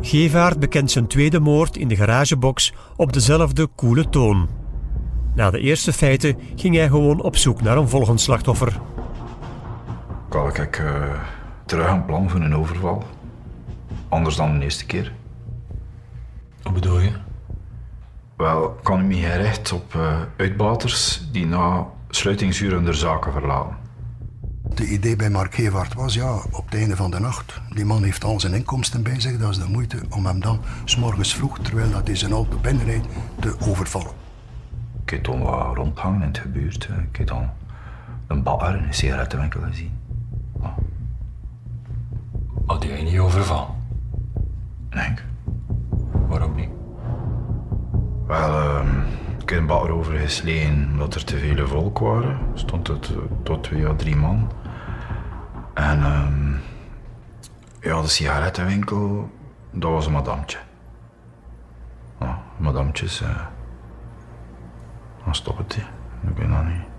[0.00, 4.48] Gevaert bekent zijn tweede moord in de garagebox op dezelfde koele toon.
[5.34, 8.80] Na de eerste feiten ging hij gewoon op zoek naar een volgend slachtoffer.
[10.28, 11.20] Kan ik uh,
[11.64, 13.02] terug een plan voor een overval?
[14.08, 15.12] Anders dan de eerste keer.
[16.62, 17.12] Hoe bedoel je?
[18.36, 23.76] Wel, kan u me gericht op uh, uitbaters die na sluitingsuren de zaken verlaten.
[24.74, 28.02] De idee bij Mark Gevaert was, ja, op het einde van de nacht, die man
[28.02, 31.58] heeft al zijn inkomsten bij zich, dat is de moeite om hem dan, s'morgens vroeg,
[31.58, 33.06] terwijl dat hij zijn auto binnenrijdt,
[33.40, 34.12] te overvallen.
[35.04, 36.88] Ik heb toen wat rondhangen in het gebeurt.
[37.10, 37.50] Ik heb dan
[38.26, 39.92] een bakker in een sigarettenwinkel gezien.
[42.66, 43.74] Had jij niet overvallen?
[44.90, 45.14] Nee.
[46.28, 46.68] Waarom niet?
[48.26, 48.86] Wel, uh,
[49.42, 52.38] ik heb een bakker overgeslegen omdat er te veel volk waren.
[52.54, 53.12] Stond het
[53.42, 54.50] tot twee à drie man.
[55.74, 56.28] En uh,
[57.80, 59.30] ja, de sigarettenwinkel,
[59.70, 60.58] dat was een madamtje.
[62.20, 63.46] Ja, madamtjes, uh,
[65.24, 65.76] dan stop het.
[66.28, 66.93] Ik weet dat niet.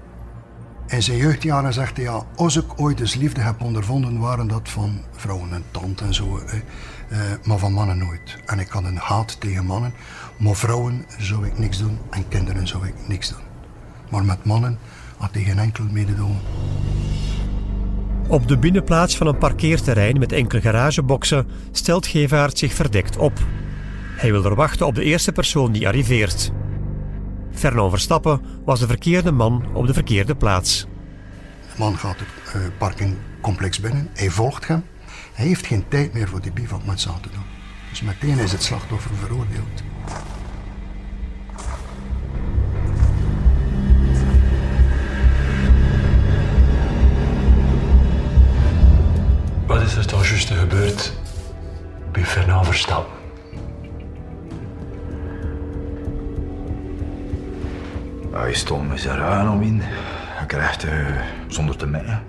[0.87, 4.69] In zijn jeugdjaren zegt hij, ja, als ik ooit eens liefde heb ondervonden, waren dat
[4.69, 6.39] van vrouwen en tante en zo.
[7.07, 8.37] Eh, maar van mannen nooit.
[8.45, 9.93] En ik had een haat tegen mannen.
[10.37, 13.43] Maar vrouwen zou ik niks doen en kinderen zou ik niks doen.
[14.09, 14.77] Maar met mannen
[15.17, 16.39] had hij geen enkel mededogen.
[18.27, 23.39] Op de binnenplaats van een parkeerterrein met enkele garageboxen stelt Gevaert zich verdekt op.
[24.15, 26.51] Hij wil er wachten op de eerste persoon die arriveert.
[27.55, 30.87] Fernand Verstappen was de verkeerde man op de verkeerde plaats.
[31.61, 34.83] De man gaat het uh, parkingcomplex binnen, hij volgt hem.
[35.33, 37.43] Hij heeft geen tijd meer voor die bivak met te doen.
[37.89, 39.83] Dus meteen is het slachtoffer veroordeeld.
[49.65, 51.13] Wat is er toch juist gebeurd
[52.11, 53.14] bij Fernand Verstappen?
[58.35, 59.79] Hij stond met zijn ruin om in.
[59.81, 60.91] Hij krijgt uh,
[61.47, 62.21] zonder te meten.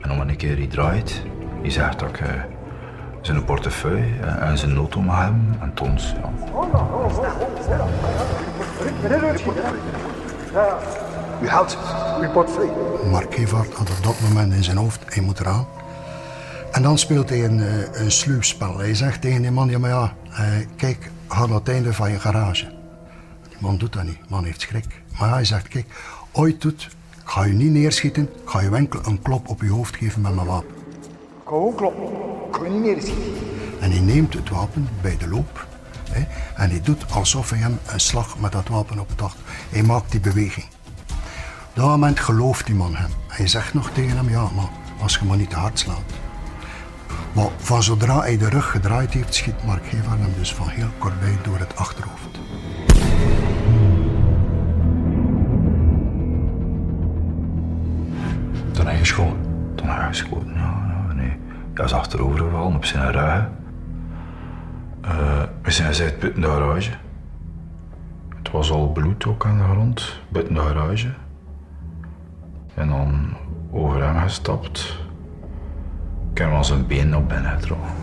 [0.00, 1.22] En om een keer hij draait,
[1.60, 2.28] hij zegt dat ik uh,
[3.20, 6.14] zijn portefeuille en zijn auto mag hebben en tons.
[10.52, 10.78] Ja.
[11.42, 11.78] U houdt
[12.20, 12.72] uw portefeuille.
[13.10, 15.66] Mark Gevaert had op dat moment in zijn hoofd, hij moet eraan.
[16.72, 18.78] En dan speelt hij een, een sluwspel.
[18.78, 20.12] Hij zegt tegen die man, ja maar ja,
[20.76, 22.64] kijk, ga naar het einde van je garage.
[23.48, 24.99] Die man doet dat niet, de man heeft schrik.
[25.18, 25.86] Maar hij zegt, kijk,
[26.32, 26.88] ooit doet,
[27.22, 30.20] ik ga je niet neerschieten, ik ga je enkel een klop op je hoofd geven
[30.20, 30.74] met mijn wapen.
[31.00, 32.04] Ik ga ook kloppen,
[32.48, 33.32] ik ga je niet neerschieten.
[33.80, 35.66] En hij neemt het wapen bij de loop
[36.10, 36.20] hè,
[36.54, 39.40] en hij doet alsof hij hem een slag met dat wapen op het achter.
[39.70, 40.66] Hij maakt die beweging.
[41.68, 43.10] Op dat moment gelooft die man hem.
[43.28, 44.68] Hij zegt nog tegen hem, ja, maar
[45.00, 46.12] als je maar niet te hard slaat.
[47.32, 50.90] Maar van zodra hij de rug gedraaid heeft, schiet Mark Gever hem dus van heel
[50.98, 52.29] kortbij door het achterhoofd.
[59.00, 59.74] Toen hij geschoten?
[59.74, 61.04] Toen hij geschoten, ja.
[61.08, 61.38] ja nee.
[61.74, 63.48] Hij is achterovergevallen op zijn rug.
[65.04, 66.90] Uh, we zijn uit buiten de garage.
[68.36, 71.08] Het was al bloed ook aan de grond, buiten de garage.
[72.74, 73.36] En dan
[73.70, 74.98] over hem gestapt.
[76.32, 77.99] Ik heb al zijn been op binnen getrokken.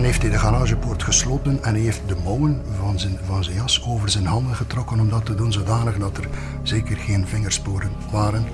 [0.00, 3.56] Dan heeft hij de garagepoort gesloten en hij heeft de mouwen van zijn, van zijn
[3.56, 6.28] jas over zijn handen getrokken om dat te doen, zodanig dat er
[6.62, 8.44] zeker geen vingersporen waren.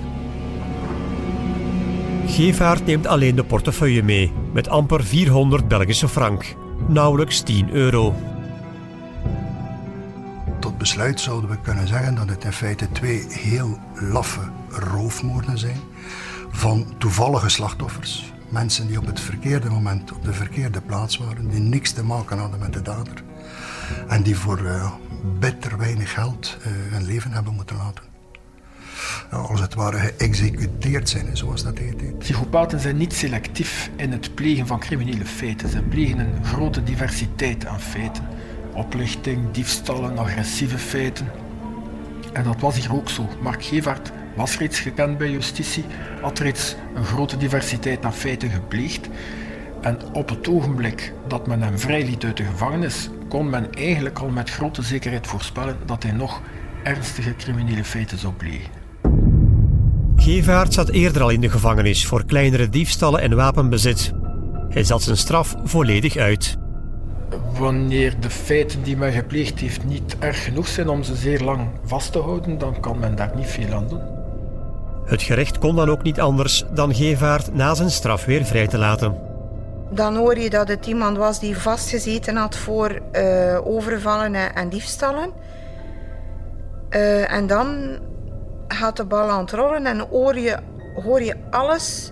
[2.25, 6.55] Gevaert neemt alleen de portefeuille mee, met amper 400 Belgische frank.
[6.87, 8.15] Nauwelijks 10 euro.
[10.59, 15.79] Tot besluit zouden we kunnen zeggen dat het in feite twee heel laffe roofmoorden zijn
[16.49, 18.35] van toevallige slachtoffers.
[18.49, 22.37] Mensen die op het verkeerde moment op de verkeerde plaats waren, die niks te maken
[22.37, 23.23] hadden met de dader.
[24.07, 24.91] En die voor uh,
[25.39, 28.03] bitter weinig geld uh, hun leven hebben moeten laten.
[29.31, 32.19] Ja, als het ware geëxecuteerd zijn, zoals dat heet.
[32.19, 35.69] Psychopaten zijn niet selectief in het plegen van criminele feiten.
[35.69, 38.27] Ze plegen een grote diversiteit aan feiten.
[38.73, 41.27] Oplichting, diefstallen, agressieve feiten.
[42.33, 43.29] En dat was hier ook zo.
[43.41, 45.85] Mark Gevaert was reeds gekend bij justitie,
[46.21, 49.09] had reeds een grote diversiteit aan feiten gepleegd.
[49.81, 54.29] En op het ogenblik dat men hem vrijliet uit de gevangenis, kon men eigenlijk al
[54.29, 56.41] met grote zekerheid voorspellen dat hij nog
[56.83, 58.69] ernstige criminele feiten zou plegen.
[60.15, 64.11] Gevaert zat eerder al in de gevangenis voor kleinere diefstallen en wapenbezit.
[64.69, 66.57] Hij zat zijn straf volledig uit.
[67.59, 71.69] Wanneer de feiten die men gepleegd heeft niet erg genoeg zijn om ze zeer lang
[71.83, 74.16] vast te houden, dan kan men daar niet veel aan doen.
[75.07, 78.77] Het gerecht kon dan ook niet anders dan Gevaert na zijn straf weer vrij te
[78.77, 79.21] laten.
[79.91, 85.31] Dan hoor je dat het iemand was die vastgezeten had voor uh, overvallen en diefstallen.
[86.89, 87.97] Uh, en dan
[88.67, 90.57] gaat de bal aan het rollen en hoor je,
[91.03, 92.11] hoor je alles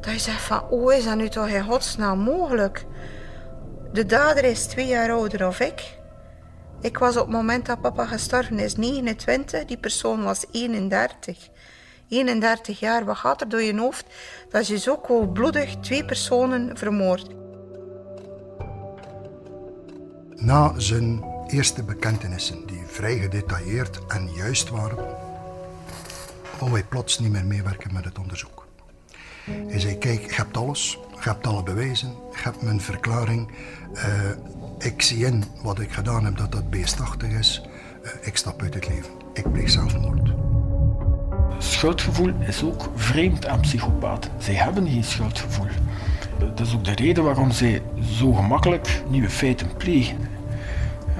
[0.00, 2.84] Dat je zegt van, hoe is dat nu toch in godsnaam mogelijk?
[3.92, 5.98] De dader is twee jaar ouder of ik.
[6.80, 11.48] Ik was op het moment dat papa gestorven is 29, die persoon was 31.
[12.08, 14.04] 31 jaar, wat gaat er door je hoofd
[14.50, 17.28] dat je zo koelbloedig twee personen vermoordt?
[20.34, 25.16] Na zijn eerste bekentenissen, die vrij gedetailleerd en juist waren,
[26.58, 28.66] wou hij plots niet meer meewerken met het onderzoek.
[29.44, 33.50] Hij zei, kijk, je hebt alles, je hebt alle bewijzen, je hebt mijn verklaring.
[33.94, 34.30] Uh,
[34.78, 37.62] ik zie in wat ik gedaan heb dat dat beestachtig is.
[38.02, 39.12] Uh, ik stap uit het leven.
[39.32, 40.43] Ik pleeg zelfmoord.
[41.58, 44.30] Schuldgevoel is ook vreemd aan psychopaten.
[44.38, 45.66] Zij hebben geen schuldgevoel.
[46.38, 50.16] Dat is ook de reden waarom zij zo gemakkelijk nieuwe feiten plegen.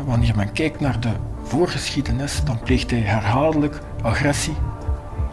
[0.04, 1.12] Wanneer men kijkt naar de
[1.42, 4.54] voorgeschiedenis, dan pleegt hij herhaaldelijk agressie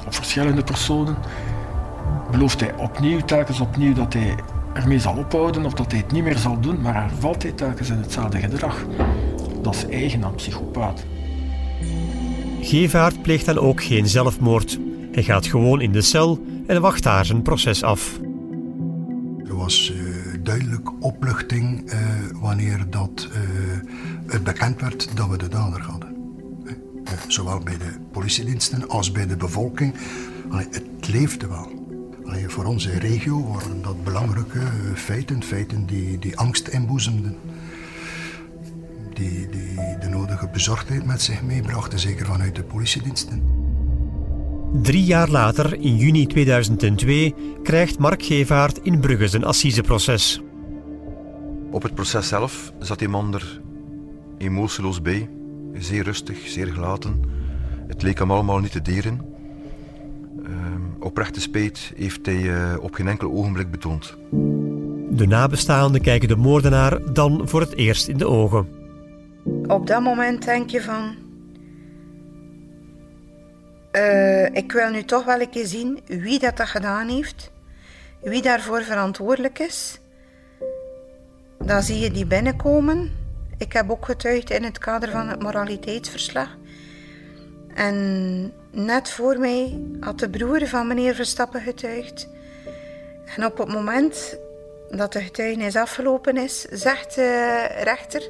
[0.05, 1.17] op verschillende personen.
[2.31, 4.35] Belooft hij opnieuw, telkens opnieuw, dat hij
[4.73, 7.89] ermee zal ophouden of dat hij het niet meer zal doen, maar valt hij telkens
[7.89, 8.85] in hetzelfde gedrag.
[9.61, 11.03] Dat is eigen aan psychopaat.
[12.61, 14.79] Gevaert pleegt dan ook geen zelfmoord.
[15.11, 18.19] Hij gaat gewoon in de cel en wacht daar zijn proces af.
[19.45, 19.99] Er was uh,
[20.43, 21.99] duidelijk opluchting uh,
[22.33, 23.37] wanneer dat, uh,
[24.25, 26.15] het bekend werd dat we de dader hadden.
[27.27, 29.93] zowel bij de politiediensten als bij de bevolking.
[30.49, 31.79] Het leefde wel.
[32.47, 34.61] Voor onze regio waren dat belangrijke
[34.95, 37.37] feiten, feiten die, die angst inboezemden.
[39.13, 43.60] Die, die de nodige bezorgdheid met zich meebrachten, zeker vanuit de politiediensten.
[44.73, 50.41] Drie jaar later, in juni 2002, krijgt Mark Gevaert in Brugge zijn assiseproces.
[51.71, 53.61] Op het proces zelf zat die man er
[54.37, 55.29] emotieloos bij,
[55.73, 57.19] zeer rustig, zeer gelaten.
[57.87, 59.21] Het leek hem allemaal niet te deren.
[60.43, 60.49] Uh,
[60.99, 64.17] oprechte spijt heeft hij uh, op geen enkel ogenblik betoond.
[65.09, 68.67] De nabestaanden kijken de moordenaar dan voor het eerst in de ogen.
[69.67, 71.15] Op dat moment denk je van...
[73.91, 77.51] Uh, ik wil nu toch wel een keer zien wie dat, dat gedaan heeft.
[78.21, 79.99] Wie daarvoor verantwoordelijk is.
[81.57, 83.11] Dan zie je die binnenkomen.
[83.57, 86.57] Ik heb ook getuigd in het kader van het moraliteitsverslag.
[87.75, 92.29] En net voor mij had de broer van meneer Verstappen getuigd.
[93.35, 94.37] En op het moment
[94.89, 98.29] dat de getuigenis afgelopen is, zegt de rechter...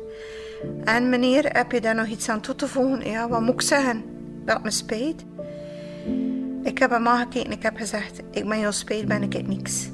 [0.84, 3.10] En meneer, heb je daar nog iets aan toe te voegen?
[3.10, 4.04] Ja, wat moet ik zeggen?
[4.46, 5.24] Dat me spijt.
[6.64, 9.90] Ik heb hem aangekeken ik heb gezegd, ik ben jou spijt, ben ik het niks.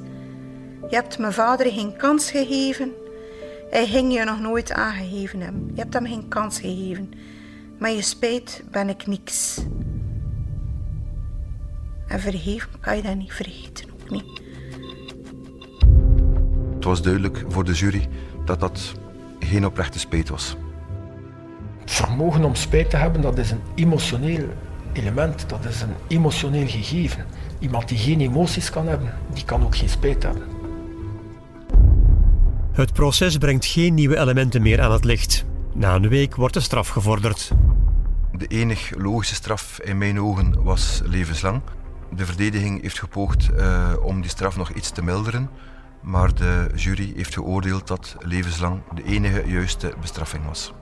[0.88, 2.92] Je hebt mijn vader geen kans gegeven.
[3.70, 5.70] Hij ging je nog nooit aangegeven hebben.
[5.74, 7.10] Je hebt hem geen kans gegeven.
[7.78, 9.60] Maar je spijt ben ik niks.
[12.06, 14.40] En vergeven kan je dat niet vergeten, ook niet.
[16.74, 18.08] Het was duidelijk voor de jury
[18.44, 18.92] dat dat
[19.38, 20.56] geen oprechte spijt was.
[21.80, 24.48] Het vermogen om spijt te hebben, dat is een emotioneel
[24.92, 27.24] element, dat is een emotioneel gegeven.
[27.58, 30.42] Iemand die geen emoties kan hebben, die kan ook geen spijt hebben.
[32.72, 35.44] Het proces brengt geen nieuwe elementen meer aan het licht.
[35.74, 37.52] Na een week wordt de straf gevorderd.
[38.32, 41.60] De enig logische straf in mijn ogen was levenslang.
[42.12, 45.50] De verdediging heeft gepoogd uh, om die straf nog iets te milderen,
[46.02, 50.72] maar de jury heeft geoordeeld dat levenslang de enige juiste bestraffing was.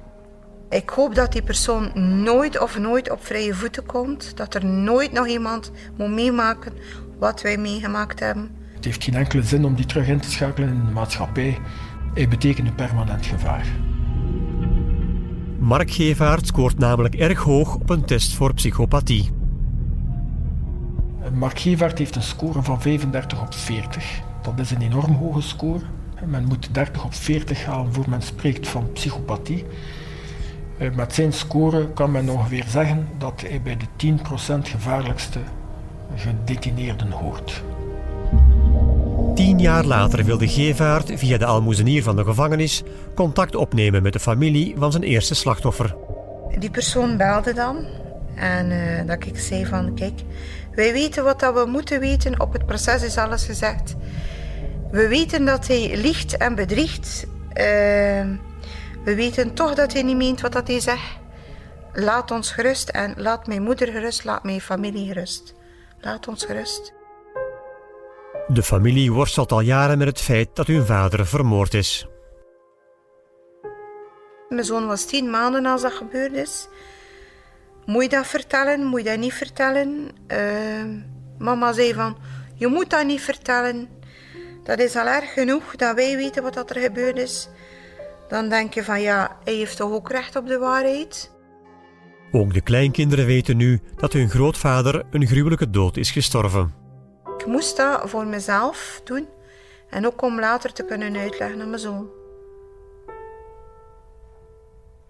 [0.71, 1.91] Ik hoop dat die persoon
[2.23, 4.37] nooit of nooit op vrije voeten komt.
[4.37, 6.73] Dat er nooit nog iemand moet meemaken
[7.19, 8.51] wat wij meegemaakt hebben.
[8.75, 11.59] Het heeft geen enkele zin om die terug in te schakelen in de maatschappij.
[12.15, 13.67] Hij betekent een permanent gevaar.
[15.59, 19.31] Mark Gevaert scoort namelijk erg hoog op een test voor psychopathie.
[21.35, 24.21] Mark Gevaert heeft een score van 35 op 40.
[24.43, 25.81] Dat is een enorm hoge score.
[26.27, 29.65] Men moet 30 op 40 halen voor men spreekt van psychopathie.
[30.79, 35.39] Eh, met zijn score kan men ongeveer zeggen dat hij bij de 10% gevaarlijkste
[36.17, 37.63] gedetineerden hoort.
[39.35, 42.83] Tien jaar later wil de Gevaart via de almoezenier van de gevangenis
[43.15, 45.97] contact opnemen met de familie van zijn eerste slachtoffer.
[46.59, 47.77] Die persoon belde dan
[48.35, 50.21] en uh, dat ik zei van kijk,
[50.75, 53.95] wij weten wat dat we moeten weten, op het proces is alles gezegd.
[54.91, 57.27] We weten dat hij liegt en bedriegt.
[57.55, 58.21] Uh,
[59.07, 61.19] we weten toch dat hij niet meent wat dat hij zegt.
[61.93, 65.55] Laat ons gerust en laat mijn moeder gerust, laat mijn familie gerust.
[66.01, 66.93] Laat ons gerust.
[68.47, 72.07] De familie worstelt al jaren met het feit dat hun vader vermoord is.
[74.49, 76.69] Mijn zoon was tien maanden als dat gebeurd is.
[77.85, 78.85] Moet je dat vertellen?
[78.85, 80.09] Moet je dat niet vertellen?
[80.29, 80.85] Uh,
[81.39, 82.17] mama zei van,
[82.55, 83.89] je moet dat niet vertellen.
[84.63, 87.49] Dat is al erg genoeg dat wij weten wat er gebeurd is.
[88.29, 91.35] Dan denk je van ja, hij heeft toch ook recht op de waarheid?
[92.33, 96.75] Ook de kleinkinderen weten nu dat hun grootvader een gruwelijke dood is gestorven.
[97.39, 99.29] Ik moest dat voor mezelf doen
[99.91, 102.09] en ook om later te kunnen uitleggen aan mijn zoon.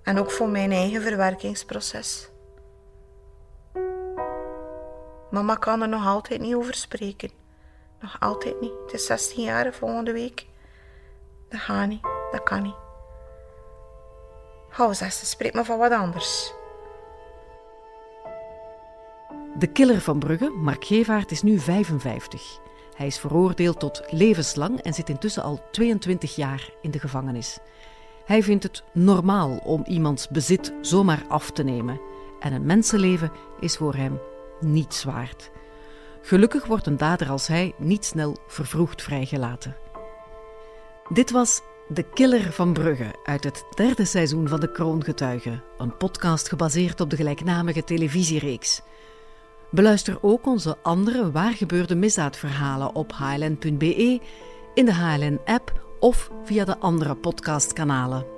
[0.02, 2.30] En ook voor mijn eigen verwerkingsproces.
[5.30, 7.30] Mama kan er nog altijd niet over spreken.
[8.00, 8.72] Nog altijd niet.
[8.84, 10.46] Het is 16 jaar volgende week.
[11.48, 12.02] Dat gaat niet.
[12.30, 12.85] Dat kan niet.
[14.76, 16.52] Hou eens, spreek maar van wat anders.
[19.58, 22.58] De killer van Brugge, Mark Gevaert, is nu 55.
[22.96, 27.58] Hij is veroordeeld tot levenslang en zit intussen al 22 jaar in de gevangenis.
[28.24, 32.00] Hij vindt het normaal om iemands bezit zomaar af te nemen.
[32.40, 34.20] En een mensenleven is voor hem
[34.60, 35.50] niets waard.
[36.22, 39.76] Gelukkig wordt een dader als hij niet snel vervroegd vrijgelaten.
[41.08, 46.48] Dit was De Killer van Brugge uit het derde seizoen van De Kroongetuigen, een podcast
[46.48, 48.82] gebaseerd op de gelijknamige televisiereeks.
[49.70, 54.20] Beluister ook onze andere waargebeurde misdaadverhalen op hln.be,
[54.74, 58.35] in de HLN-app of via de andere podcastkanalen.